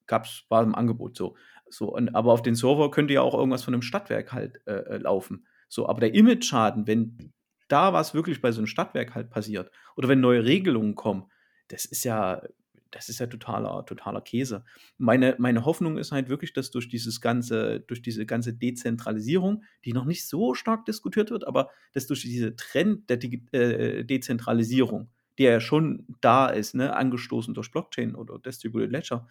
[0.07, 1.37] Gab's, war im Angebot so.
[1.68, 4.72] So und, aber auf den Server könnte ja auch irgendwas von einem Stadtwerk halt äh,
[4.72, 5.46] äh, laufen.
[5.68, 7.33] So, aber der Image-Schaden, wenn
[7.68, 11.31] da was wirklich bei so einem Stadtwerk halt passiert oder wenn neue Regelungen kommen,
[11.68, 12.42] das ist ja,
[12.90, 14.64] das ist ja totaler, totaler Käse.
[14.98, 19.92] Meine, meine Hoffnung ist halt wirklich, dass durch dieses ganze, durch diese ganze Dezentralisierung, die
[19.92, 25.11] noch nicht so stark diskutiert wird, aber dass durch diese Trend der De äh, Dezentralisierung,
[25.38, 29.27] der ja schon da ist, ne, angestoßen durch Blockchain oder Distributed Ledger,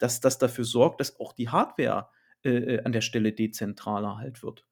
[0.00, 2.08] dass das dafür sorgt, dass auch die Hardware
[2.42, 4.66] äh, äh, an der Stelle dezentraler halt wird.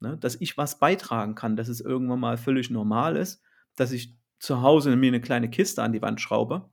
[0.00, 0.16] Ne?
[0.18, 3.42] Dass ich was beitragen kann, dass es irgendwann mal völlig normal ist,
[3.74, 6.70] dass ich zu Hause mir eine kleine Kiste an die Wand schraube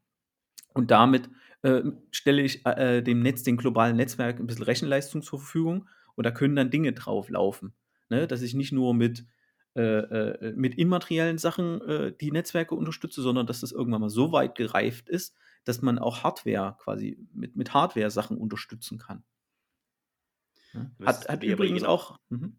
[0.74, 1.30] und damit
[1.62, 6.26] äh, stelle ich äh, dem Netz, dem globalen Netzwerk ein bisschen Rechenleistung zur Verfügung und
[6.26, 7.74] da können dann Dinge drauf laufen.
[8.10, 8.28] Ne?
[8.28, 9.26] Dass ich nicht nur mit,
[9.76, 14.34] äh, äh mit immateriellen Sachen äh, die Netzwerke unterstütze, sondern dass das irgendwann mal so
[14.34, 19.24] weit gereift ist, dass man auch Hardware quasi mit, mit Hardware-Sachen unterstützen kann.
[20.74, 20.92] Ja?
[21.06, 22.20] Hat, hat übrigens auch.
[22.30, 22.58] Mhm.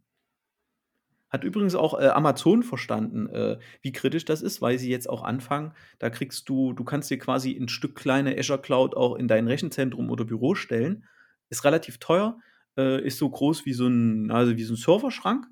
[1.28, 5.24] Hat übrigens auch äh, Amazon verstanden, äh, wie kritisch das ist, weil sie jetzt auch
[5.24, 9.26] anfangen, da kriegst du, du kannst dir quasi ein Stück kleine Azure Cloud auch in
[9.26, 11.06] dein Rechenzentrum oder Büro stellen.
[11.50, 12.38] Ist relativ teuer,
[12.76, 15.46] äh, ist so groß wie so ein, also wie so ein Serverschrank.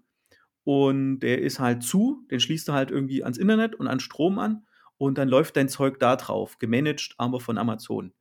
[0.62, 4.38] Und der ist halt zu, den schließt du halt irgendwie ans Internet und an Strom
[4.38, 4.64] an
[4.98, 8.12] und dann läuft dein Zeug da drauf, gemanagt, aber von Amazon.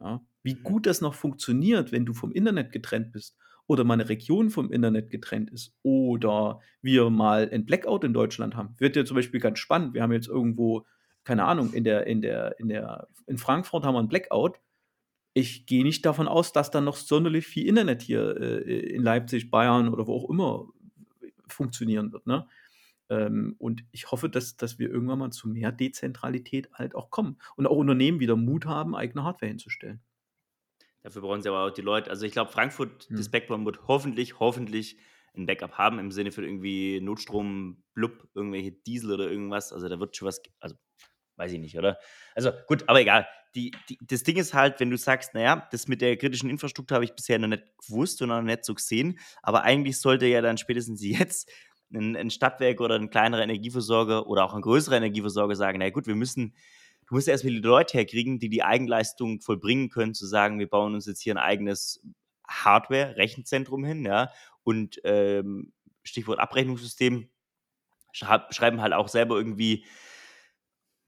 [0.00, 0.24] Ja.
[0.42, 0.62] Wie mhm.
[0.62, 4.72] gut das noch funktioniert, wenn du vom Internet getrennt bist oder mal eine Region vom
[4.72, 8.74] Internet getrennt ist oder wir mal ein Blackout in Deutschland haben.
[8.78, 9.94] Wird ja zum Beispiel ganz spannend.
[9.94, 10.86] Wir haben jetzt irgendwo,
[11.24, 14.58] keine Ahnung, in der, in der, in der, in Frankfurt haben wir ein Blackout.
[15.34, 19.50] Ich gehe nicht davon aus, dass dann noch sonderlich viel Internet hier äh, in Leipzig,
[19.50, 20.66] Bayern oder wo auch immer
[21.46, 22.26] funktionieren wird.
[22.26, 22.48] Ne?
[23.10, 27.38] Ähm, und ich hoffe, dass, dass wir irgendwann mal zu mehr Dezentralität halt auch kommen
[27.56, 30.00] und auch Unternehmen wieder Mut haben, eigene Hardware hinzustellen.
[31.02, 32.10] Dafür brauchen sie aber auch die Leute.
[32.10, 33.16] Also ich glaube, Frankfurt, hm.
[33.16, 34.98] das Backbone wird hoffentlich, hoffentlich
[35.34, 39.72] ein Backup haben im Sinne für irgendwie Notstrom, Blub, irgendwelche Diesel oder irgendwas.
[39.72, 40.76] Also da wird schon was, also
[41.36, 41.98] weiß ich nicht, oder?
[42.34, 43.26] Also gut, aber egal.
[43.56, 46.94] Die, die, das Ding ist halt, wenn du sagst, naja, das mit der kritischen Infrastruktur
[46.94, 50.40] habe ich bisher noch nicht gewusst und noch nicht so gesehen, aber eigentlich sollte ja
[50.40, 51.50] dann spätestens jetzt
[51.92, 56.06] ein, ein Stadtwerk oder ein kleinerer Energieversorger oder auch ein größerer Energieversorger sagen, na gut,
[56.06, 56.54] wir müssen,
[57.08, 60.94] du musst erstmal die Leute herkriegen, die die Eigenleistung vollbringen können, zu sagen, wir bauen
[60.94, 62.02] uns jetzt hier ein eigenes
[62.46, 64.30] Hardware, Rechenzentrum hin, ja,
[64.62, 65.72] und ähm,
[66.02, 67.28] Stichwort Abrechnungssystem,
[68.12, 69.84] schreiben halt auch selber irgendwie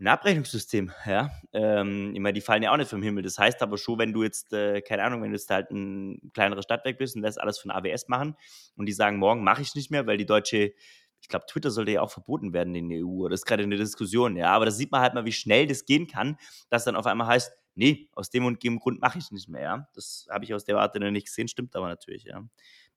[0.02, 1.30] ein Abrechnungssystem, ja.
[1.52, 3.22] Ähm, ich meine, die fallen ja auch nicht vom Himmel.
[3.22, 6.32] Das heißt aber schon, wenn du jetzt, äh, keine Ahnung, wenn du jetzt halt ein
[6.34, 8.36] kleineres Stadtwerk bist und lässt alles von AWS machen
[8.76, 10.72] und die sagen, morgen mache ich nicht mehr, weil die deutsche,
[11.20, 13.28] ich glaube, Twitter sollte ja auch verboten werden in der EU.
[13.28, 14.48] Das ist gerade eine Diskussion, ja.
[14.48, 16.36] Aber da sieht man halt mal, wie schnell das gehen kann,
[16.68, 19.62] dass dann auf einmal heißt, nee, aus dem und dem Grund mache ich nicht mehr,
[19.62, 19.88] ja.
[19.94, 22.42] Das habe ich aus der Warte noch nicht gesehen, stimmt aber natürlich, ja.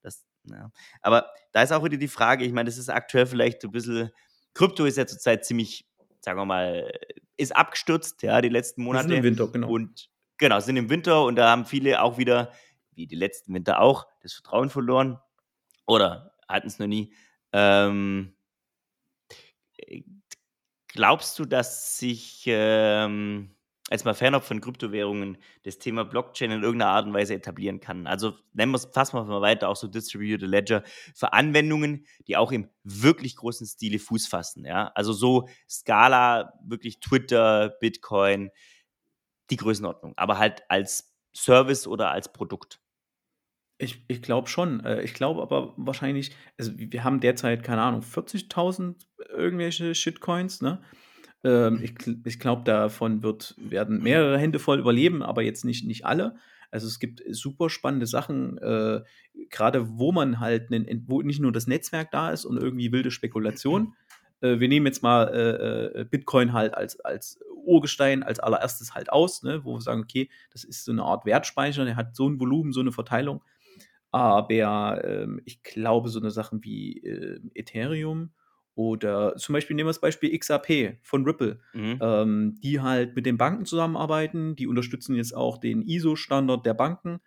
[0.01, 0.71] Das, ja.
[1.01, 4.09] Aber da ist auch wieder die Frage, ich meine, das ist aktuell vielleicht ein bisschen,
[4.55, 5.85] Krypto ist ja zurzeit ziemlich
[6.25, 6.91] sagen wir mal,
[7.37, 9.07] ist abgestürzt, ja, die letzten Monate.
[9.07, 9.69] Sind im Winter, genau.
[9.69, 12.51] Und genau, sind im Winter und da haben viele auch wieder,
[12.91, 15.19] wie die letzten Winter auch, das Vertrauen verloren.
[15.85, 17.13] Oder hatten es noch nie.
[17.51, 18.35] Ähm,
[20.87, 23.54] glaubst du, dass sich ähm,
[23.89, 28.07] als mal fernab von Kryptowährungen das Thema Blockchain in irgendeiner Art und Weise etablieren kann.
[28.07, 32.35] Also nennen wir es, fassen wir mal weiter, auch so Distributed Ledger für Anwendungen, die
[32.35, 34.65] auch im wirklich großen Stile Fuß fassen.
[34.65, 34.91] Ja?
[34.95, 38.49] Also so Scala, wirklich Twitter, Bitcoin,
[39.51, 42.79] die Größenordnung, aber halt als Service oder als Produkt.
[43.77, 44.83] Ich, ich glaube schon.
[44.85, 48.95] Äh, ich glaube aber wahrscheinlich, also wir haben derzeit, keine Ahnung, 40.000
[49.29, 50.81] irgendwelche Shitcoins, ne?
[51.45, 51.93] Ähm, ich
[52.25, 56.35] ich glaube, davon wird, werden mehrere Hände voll überleben, aber jetzt nicht, nicht alle.
[56.71, 59.01] Also es gibt super spannende Sachen, äh,
[59.49, 63.11] gerade wo man halt, nen, wo nicht nur das Netzwerk da ist und irgendwie wilde
[63.11, 63.93] Spekulation.
[64.41, 69.11] Äh, wir nehmen jetzt mal äh, äh, Bitcoin halt als, als Urgestein als allererstes halt
[69.11, 72.27] aus, ne, wo wir sagen, okay, das ist so eine Art Wertspeicher, der hat so
[72.27, 73.43] ein Volumen, so eine Verteilung.
[74.11, 78.31] Aber ähm, ich glaube, so eine Sachen wie äh, Ethereum
[78.75, 81.97] oder zum Beispiel nehmen wir das Beispiel XAP von Ripple, mhm.
[82.01, 84.57] ähm, die halt mit den Banken zusammenarbeiten.
[84.57, 87.21] Die unterstützen jetzt auch den ISO-Standard der Banken.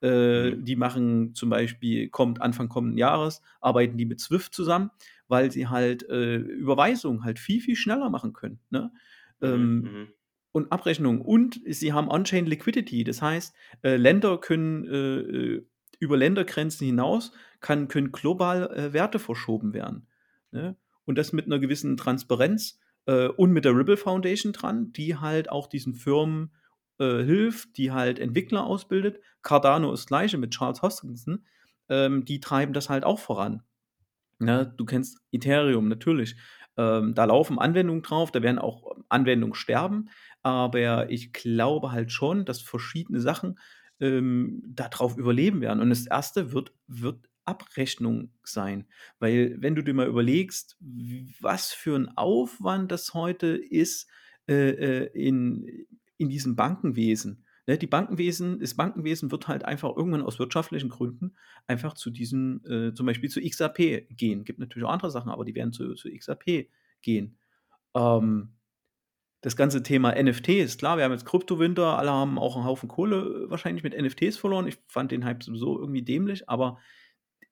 [0.00, 0.64] Äh, mhm.
[0.64, 4.90] Die machen zum Beispiel, kommt Anfang kommenden Jahres, arbeiten die mit Swift zusammen,
[5.28, 8.60] weil sie halt äh, Überweisungen halt viel, viel schneller machen können.
[8.70, 8.90] Ne?
[9.40, 9.46] Mhm.
[9.46, 10.08] Ähm, mhm.
[10.52, 11.20] und Abrechnungen.
[11.20, 13.04] Und sie haben On-Chain Liquidity.
[13.04, 15.66] Das heißt, äh, Länder können äh, äh,
[16.00, 20.06] über Ländergrenzen hinaus kann, können global äh, Werte verschoben werden.
[20.50, 20.76] Ne?
[21.04, 25.50] Und das mit einer gewissen Transparenz äh, und mit der Ripple Foundation dran, die halt
[25.50, 26.52] auch diesen Firmen
[26.98, 29.20] äh, hilft, die halt Entwickler ausbildet.
[29.42, 31.44] Cardano ist das gleiche mit Charles Hoskinson.
[31.88, 33.62] Ähm, die treiben das halt auch voran.
[34.40, 36.36] Ja, du kennst Ethereum natürlich.
[36.76, 40.08] Ähm, da laufen Anwendungen drauf, da werden auch Anwendungen sterben,
[40.42, 43.58] aber ich glaube halt schon, dass verschiedene Sachen
[44.00, 45.80] ähm, darauf überleben werden.
[45.80, 48.86] Und das erste wird, wird Abrechnung sein.
[49.18, 50.76] Weil wenn du dir mal überlegst,
[51.40, 54.08] was für ein Aufwand das heute ist
[54.48, 55.86] äh, äh, in,
[56.18, 57.44] in diesem Bankenwesen.
[57.66, 57.78] Ne?
[57.78, 62.94] Die Bankenwesen, das Bankenwesen wird halt einfach irgendwann aus wirtschaftlichen Gründen einfach zu diesem, äh,
[62.94, 64.44] zum Beispiel zu XAP gehen.
[64.44, 66.68] Gibt natürlich auch andere Sachen, aber die werden zu, zu XAP
[67.00, 67.38] gehen.
[67.94, 68.54] Ähm,
[69.40, 73.50] das ganze Thema NFTs, klar, wir haben jetzt Kryptowinter, alle haben auch einen Haufen Kohle
[73.50, 74.66] wahrscheinlich mit NFTs verloren.
[74.66, 76.78] Ich fand den Hype sowieso irgendwie dämlich, aber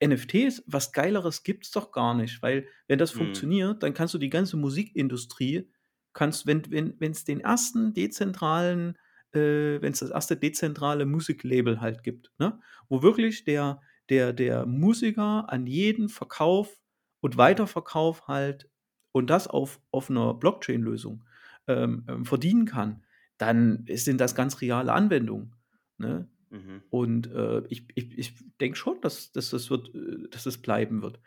[0.05, 3.19] NFTs, was Geileres gibt es doch gar nicht, weil wenn das mhm.
[3.19, 5.71] funktioniert, dann kannst du die ganze Musikindustrie,
[6.12, 8.99] kannst, wenn es wenn, den ersten dezentralen,
[9.33, 12.59] äh, wenn es das erste dezentrale Musiklabel halt gibt, ne?
[12.88, 16.81] wo wirklich der, der, der Musiker an jeden Verkauf
[17.21, 18.69] und Weiterverkauf halt
[19.12, 21.25] und das auf, auf einer Blockchain-Lösung
[21.69, 23.05] ähm, ähm, verdienen kann,
[23.38, 25.55] dann sind das ganz reale Anwendungen.
[25.99, 26.29] Ne?
[26.53, 26.83] Mhm.
[26.91, 31.03] Und äh, ich, ich, ich denke schon, dass, dass, das wird, äh, dass das bleiben
[31.03, 31.19] wird.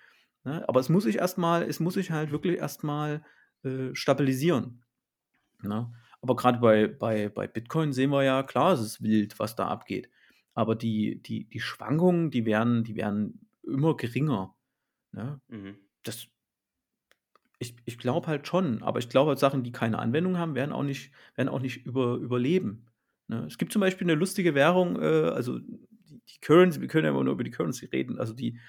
[0.44, 0.64] Ne?
[0.70, 3.26] Aber es muss sich erstmal, es muss sich halt wirklich erstmal
[3.64, 4.84] äh, stabilisieren.
[5.64, 5.92] Ne?
[6.22, 9.68] Aber gerade bei, bei, bei Bitcoin sehen wir ja, klar, es ist wild, was da
[9.68, 10.10] abgeht.
[10.54, 14.56] aber die, die, die Schwankungen, die werden, die werden immer geringer.
[15.12, 15.42] Ne?
[15.48, 15.76] Mhm.
[16.04, 16.28] Das,
[17.58, 20.72] ich, ich glaube halt schon, aber ich glaube halt Sachen, die keine Anwendung haben, werden
[20.72, 22.86] auch nicht, werden auch nicht über, überleben.
[23.28, 23.46] Ne?
[23.48, 27.24] Es gibt zum Beispiel eine lustige Währung, äh, also die, Currency, wir können ja immer
[27.24, 28.60] nur über die Currency reden, also die,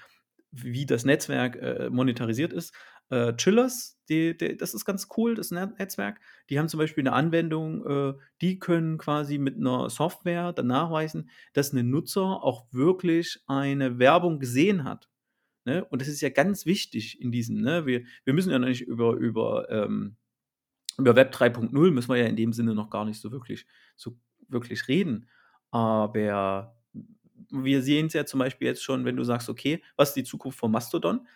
[0.51, 2.73] wie das Netzwerk äh, monetarisiert ist.
[3.09, 6.19] Äh, Chillers, die, die, das ist ganz cool, das Netzwerk.
[6.49, 11.29] Die haben zum Beispiel eine Anwendung, äh, die können quasi mit einer Software dann nachweisen,
[11.53, 15.09] dass ein Nutzer auch wirklich eine Werbung gesehen hat.
[15.65, 15.85] Ne?
[15.85, 17.85] Und das ist ja ganz wichtig in diesem, ne?
[17.85, 20.17] wir, wir müssen ja noch nicht über, über, ähm,
[20.97, 24.17] über Web 3.0 müssen wir ja in dem Sinne noch gar nicht so wirklich, so
[24.47, 25.27] wirklich reden.
[25.71, 26.75] Aber
[27.49, 30.23] wir sehen es ja zum Beispiel jetzt schon, wenn du sagst, okay, was ist die
[30.23, 31.27] Zukunft von Mastodon?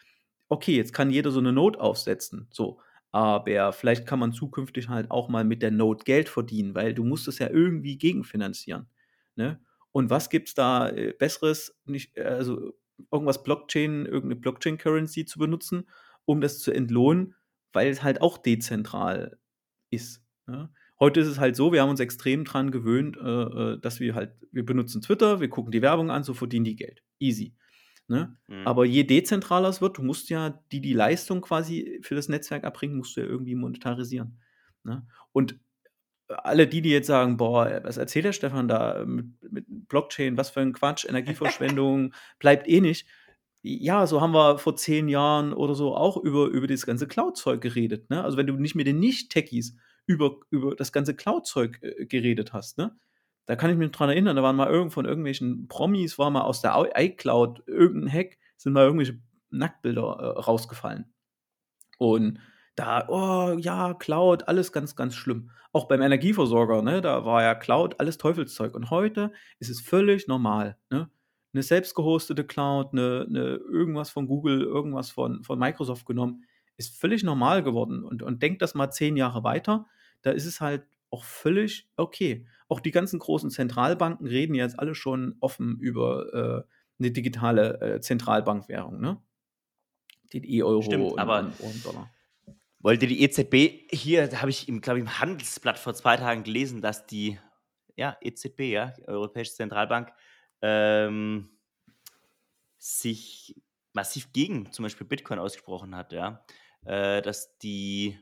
[0.50, 2.48] Okay, jetzt kann jeder so eine Note aufsetzen.
[2.52, 2.80] So.
[3.12, 7.04] Aber vielleicht kann man zukünftig halt auch mal mit der Note Geld verdienen, weil du
[7.04, 8.88] musst es ja irgendwie gegenfinanzieren.
[9.36, 9.60] Ne?
[9.92, 12.74] Und was gibt es da äh, Besseres, nicht, äh, also
[13.12, 15.90] irgendwas Blockchain, irgendeine Blockchain-Currency zu benutzen,
[16.26, 17.36] um das zu entlohnen,
[17.74, 19.38] weil es halt auch dezentral
[19.90, 20.24] ist.
[20.48, 20.70] Ne?
[21.02, 24.14] Heute ist es halt so, wir haben uns extrem dran gewöhnt, äh, äh, dass wir
[24.14, 27.02] halt, wir benutzen Twitter, wir gucken die Werbung an, so verdienen die Geld.
[27.18, 27.56] Easy.
[28.08, 28.38] Ne?
[28.48, 28.68] Mhm.
[28.68, 32.64] Aber je dezentraler es wird, du musst ja die, die Leistung quasi für das Netzwerk
[32.64, 34.40] erbringen, musst du ja irgendwie monetarisieren.
[34.84, 35.08] Ne?
[35.32, 35.60] Und
[36.28, 40.52] alle die, die jetzt sagen, boah, was erzählt der Stefan da mit, mit Blockchain, was
[40.52, 43.08] für ein Quatsch, Energieverschwendung, bleibt eh nicht.
[43.64, 47.60] Ja, so haben wir vor zehn Jahren oder so auch über, über das ganze Cloud-Zeug
[47.60, 48.12] geredet.
[48.12, 48.24] Ne?
[48.24, 52.78] Also wenn du nicht mit den Nicht-Techies über, über das ganze Cloud-Zeug äh, geredet hast,
[52.78, 52.98] ne?
[53.48, 56.42] Da kann ich mich dran erinnern, da waren mal irgend von irgendwelchen Promis, war mal
[56.42, 61.12] aus der iCloud irgendein Hack, sind mal irgendwelche Nacktbilder äh, rausgefallen.
[61.98, 62.40] Und
[62.76, 65.52] da, oh ja, Cloud, alles ganz, ganz schlimm.
[65.74, 68.76] Auch beim Energieversorger, ne, da war ja Cloud alles Teufelszeug.
[68.76, 71.10] Und heute ist es völlig normal, ne?
[71.54, 76.46] Eine selbst gehostete Cloud, eine, eine irgendwas von Google, irgendwas von, von Microsoft genommen,
[76.78, 78.04] ist völlig normal geworden.
[78.04, 79.88] Und, und denkt das mal zehn Jahre weiter,
[80.22, 82.48] da ist es halt auch völlig okay.
[82.68, 88.02] Auch die ganzen großen Zentralbanken reden jetzt alle schon offen über äh, eine digitale äh,
[88.02, 89.22] Zentralbankwährung, ne?
[90.34, 92.10] Den E-Euro und, aber und, und Dollar.
[92.80, 96.44] Wollte die EZB hier, da habe ich im, glaube ich, im Handelsblatt vor zwei Tagen
[96.44, 97.38] gelesen, dass die
[97.96, 100.12] ja, EZB, ja, Europäische Zentralbank,
[100.62, 101.50] ähm,
[102.78, 103.62] sich
[103.94, 106.44] massiv gegen zum Beispiel Bitcoin ausgesprochen hat, ja.
[106.86, 108.18] Äh, dass die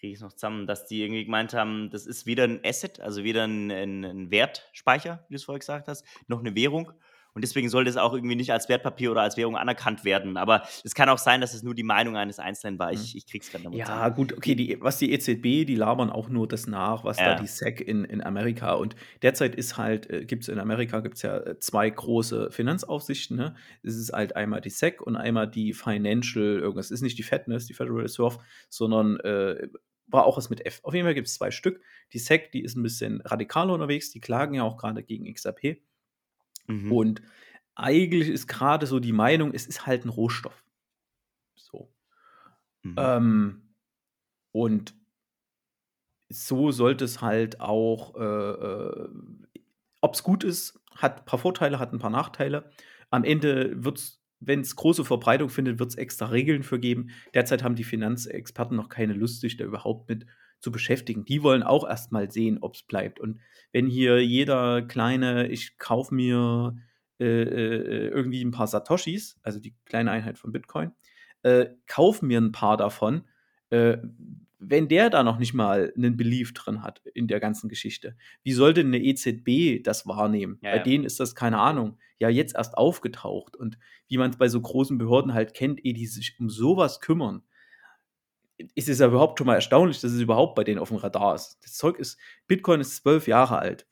[0.00, 3.00] kriege ich es noch zusammen, dass die irgendwie gemeint haben, das ist weder ein Asset,
[3.00, 6.92] also weder ein, ein, ein Wertspeicher, wie du es vorher gesagt hast, noch eine Währung.
[7.34, 10.36] Und deswegen sollte es auch irgendwie nicht als Wertpapier oder als Währung anerkannt werden.
[10.36, 12.92] Aber es kann auch sein, dass es nur die Meinung eines Einzelnen war.
[12.92, 13.18] Ich, mhm.
[13.18, 14.14] ich krieg's gerade Ja, sagen.
[14.16, 17.34] gut, okay, die, was die EZB, die labern auch nur das nach, was ja.
[17.34, 21.00] da die SEC in, in Amerika und derzeit ist halt, äh, gibt es in Amerika
[21.00, 23.36] gibt's ja äh, zwei große Finanzaufsichten.
[23.36, 23.54] Ne?
[23.82, 26.86] Es ist halt einmal die SEC und einmal die Financial, irgendwas.
[26.86, 28.38] Es ist nicht die FED, die Federal Reserve,
[28.68, 29.68] sondern äh,
[30.12, 30.80] war auch was mit F.
[30.82, 31.80] Auf jeden Fall gibt es zwei Stück.
[32.12, 35.78] Die SEC, die ist ein bisschen radikaler unterwegs, die klagen ja auch gerade gegen XRP.
[36.70, 36.92] Mhm.
[36.92, 37.22] Und
[37.74, 40.64] eigentlich ist gerade so die Meinung, es ist halt ein Rohstoff.
[41.54, 41.92] So.
[42.82, 42.94] Mhm.
[42.98, 43.62] Ähm,
[44.52, 44.94] und
[46.28, 49.08] so sollte es halt auch, äh, äh,
[50.00, 52.70] ob es gut ist, hat ein paar Vorteile, hat ein paar Nachteile.
[53.10, 57.10] Am Ende wird es wenn es große Verbreitung findet, wird es extra Regeln für geben.
[57.34, 60.26] Derzeit haben die Finanzexperten noch keine Lust, sich da überhaupt mit
[60.60, 61.24] zu beschäftigen.
[61.24, 63.20] Die wollen auch erstmal sehen, ob es bleibt.
[63.20, 63.40] Und
[63.72, 66.76] wenn hier jeder kleine, ich kaufe mir
[67.18, 70.92] äh, äh, irgendwie ein paar Satoshis, also die kleine Einheit von Bitcoin,
[71.42, 73.24] äh, kauf mir ein paar davon,
[73.70, 73.98] äh,
[74.60, 78.52] wenn der da noch nicht mal einen Belief drin hat in der ganzen Geschichte, wie
[78.52, 80.58] sollte eine EZB das wahrnehmen?
[80.62, 80.82] Ja, bei ja.
[80.82, 83.56] denen ist das, keine Ahnung, ja jetzt erst aufgetaucht.
[83.56, 87.00] Und wie man es bei so großen Behörden halt kennt, ehe die sich um sowas
[87.00, 87.42] kümmern,
[88.74, 91.34] ist es ja überhaupt schon mal erstaunlich, dass es überhaupt bei denen auf dem Radar
[91.34, 91.58] ist.
[91.62, 93.86] Das Zeug ist, Bitcoin ist zwölf Jahre alt.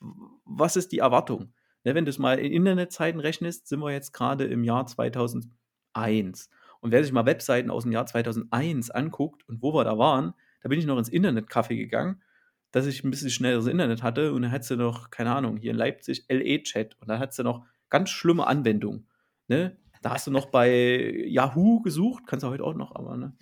[0.45, 1.53] Was ist die Erwartung?
[1.85, 6.51] Ne, wenn du es mal in Internetzeiten rechnest, sind wir jetzt gerade im Jahr 2001.
[6.81, 10.35] Und wer sich mal Webseiten aus dem Jahr 2001 anguckt und wo wir da waren,
[10.63, 12.23] da bin ich noch ins Internetcafé gegangen,
[12.71, 15.71] dass ich ein bisschen schnelleres Internet hatte und dann hat sie noch, keine Ahnung, hier
[15.71, 19.09] in Leipzig LE-Chat und dann hat sie noch ganz schlimme Anwendungen.
[19.49, 19.77] Ne?
[20.03, 23.37] Da hast du noch bei Yahoo gesucht, kannst du heute auch noch, aber ne?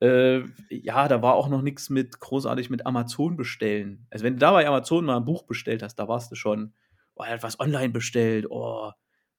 [0.00, 4.06] Äh, ja, da war auch noch nichts mit großartig mit Amazon bestellen.
[4.10, 6.74] Also wenn du da bei Amazon mal ein Buch bestellt hast, da warst du schon,
[7.14, 8.92] oh, er hat was online bestellt, oh,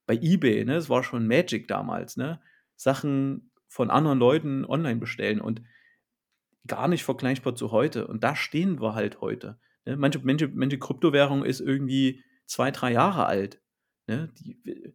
[0.08, 2.40] bei eBay, ne, das war schon Magic damals, ne,
[2.76, 5.62] Sachen von anderen Leuten online bestellen und
[6.68, 8.08] gar nicht vergleichbar zu heute.
[8.08, 9.60] Und da stehen wir halt heute.
[9.86, 9.98] Ne?
[9.98, 13.62] Manche, manche, manche Kryptowährung ist irgendwie zwei, drei Jahre alt.
[14.08, 14.32] Ne?
[14.40, 14.94] Die,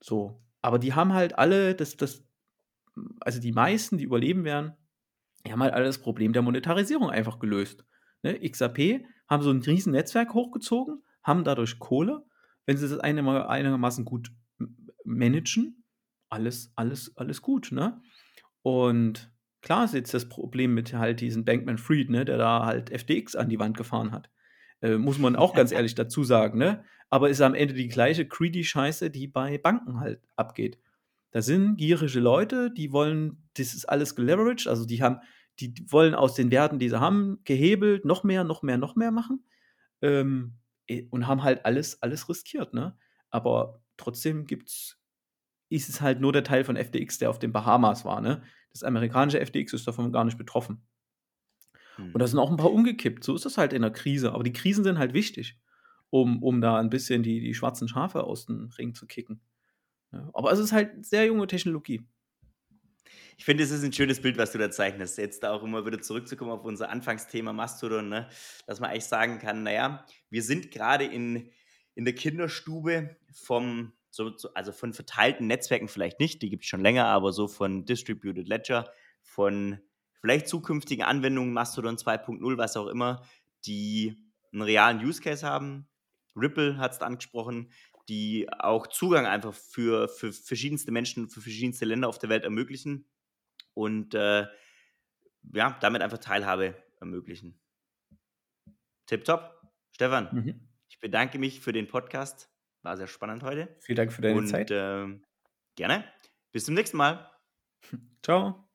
[0.00, 0.40] so.
[0.60, 2.24] Aber die haben halt alle, das, das,
[3.20, 4.72] also die meisten, die überleben werden,
[5.46, 7.84] die haben halt alle das Problem der Monetarisierung einfach gelöst.
[8.22, 8.38] Ne?
[8.48, 12.24] XAP haben so ein riesen Netzwerk hochgezogen, haben dadurch Kohle.
[12.66, 14.30] Wenn sie das einigermaßen gut
[15.04, 15.84] managen,
[16.28, 18.00] alles, alles, alles gut, ne?
[18.62, 22.90] Und klar ist jetzt das Problem mit halt diesen Bankman Fried, ne, der da halt
[22.90, 24.30] FTX an die Wand gefahren hat.
[24.80, 26.84] Äh, muss man auch ganz ehrlich dazu sagen, ne?
[27.10, 30.78] Aber ist am Ende die gleiche greedy Scheiße, die bei Banken halt abgeht.
[31.32, 35.18] Da sind gierige Leute, die wollen, das ist alles geleveraged, also die haben,
[35.60, 39.10] die wollen aus den Werten, die sie haben, gehebelt, noch mehr, noch mehr, noch mehr
[39.10, 39.44] machen.
[40.00, 40.58] Ähm,
[41.10, 42.96] und haben halt alles, alles riskiert, ne?
[43.30, 45.00] Aber trotzdem gibt's,
[45.70, 48.42] ist es halt nur der Teil von FTX, der auf den Bahamas war, ne?
[48.72, 50.86] Das amerikanische FTX ist davon gar nicht betroffen.
[51.98, 52.26] Und da hm.
[52.26, 53.22] sind auch ein paar umgekippt.
[53.22, 54.32] So ist das halt in der Krise.
[54.32, 55.58] Aber die Krisen sind halt wichtig,
[56.10, 59.40] um, um da ein bisschen die, die schwarzen Schafe aus dem Ring zu kicken.
[60.32, 62.02] Aber es ist halt sehr junge Technologie.
[63.38, 65.18] Ich finde, es ist ein schönes Bild, was du da zeichnest.
[65.18, 68.28] Jetzt auch immer wieder zurückzukommen auf unser Anfangsthema Mastodon, ne?
[68.66, 71.50] dass man eigentlich sagen kann, naja, wir sind gerade in,
[71.94, 76.82] in der Kinderstube vom, so, also von verteilten Netzwerken vielleicht nicht, die gibt es schon
[76.82, 78.92] länger, aber so von Distributed Ledger,
[79.22, 79.80] von
[80.20, 83.24] vielleicht zukünftigen Anwendungen, Mastodon 2.0, was auch immer,
[83.66, 84.16] die
[84.52, 85.88] einen realen Use Case haben.
[86.36, 87.70] Ripple hat es angesprochen,
[88.12, 93.06] die auch Zugang einfach für, für verschiedenste Menschen, für verschiedenste Länder auf der Welt ermöglichen
[93.72, 94.46] und äh,
[95.54, 97.58] ja, damit einfach Teilhabe ermöglichen.
[99.06, 99.58] Tipptopp.
[99.92, 100.68] Stefan, mhm.
[100.90, 102.50] ich bedanke mich für den Podcast.
[102.82, 103.74] War sehr spannend heute.
[103.80, 104.70] Vielen Dank für deine und, Zeit.
[104.70, 105.18] Äh,
[105.74, 106.04] gerne.
[106.52, 107.30] Bis zum nächsten Mal.
[108.22, 108.71] Ciao.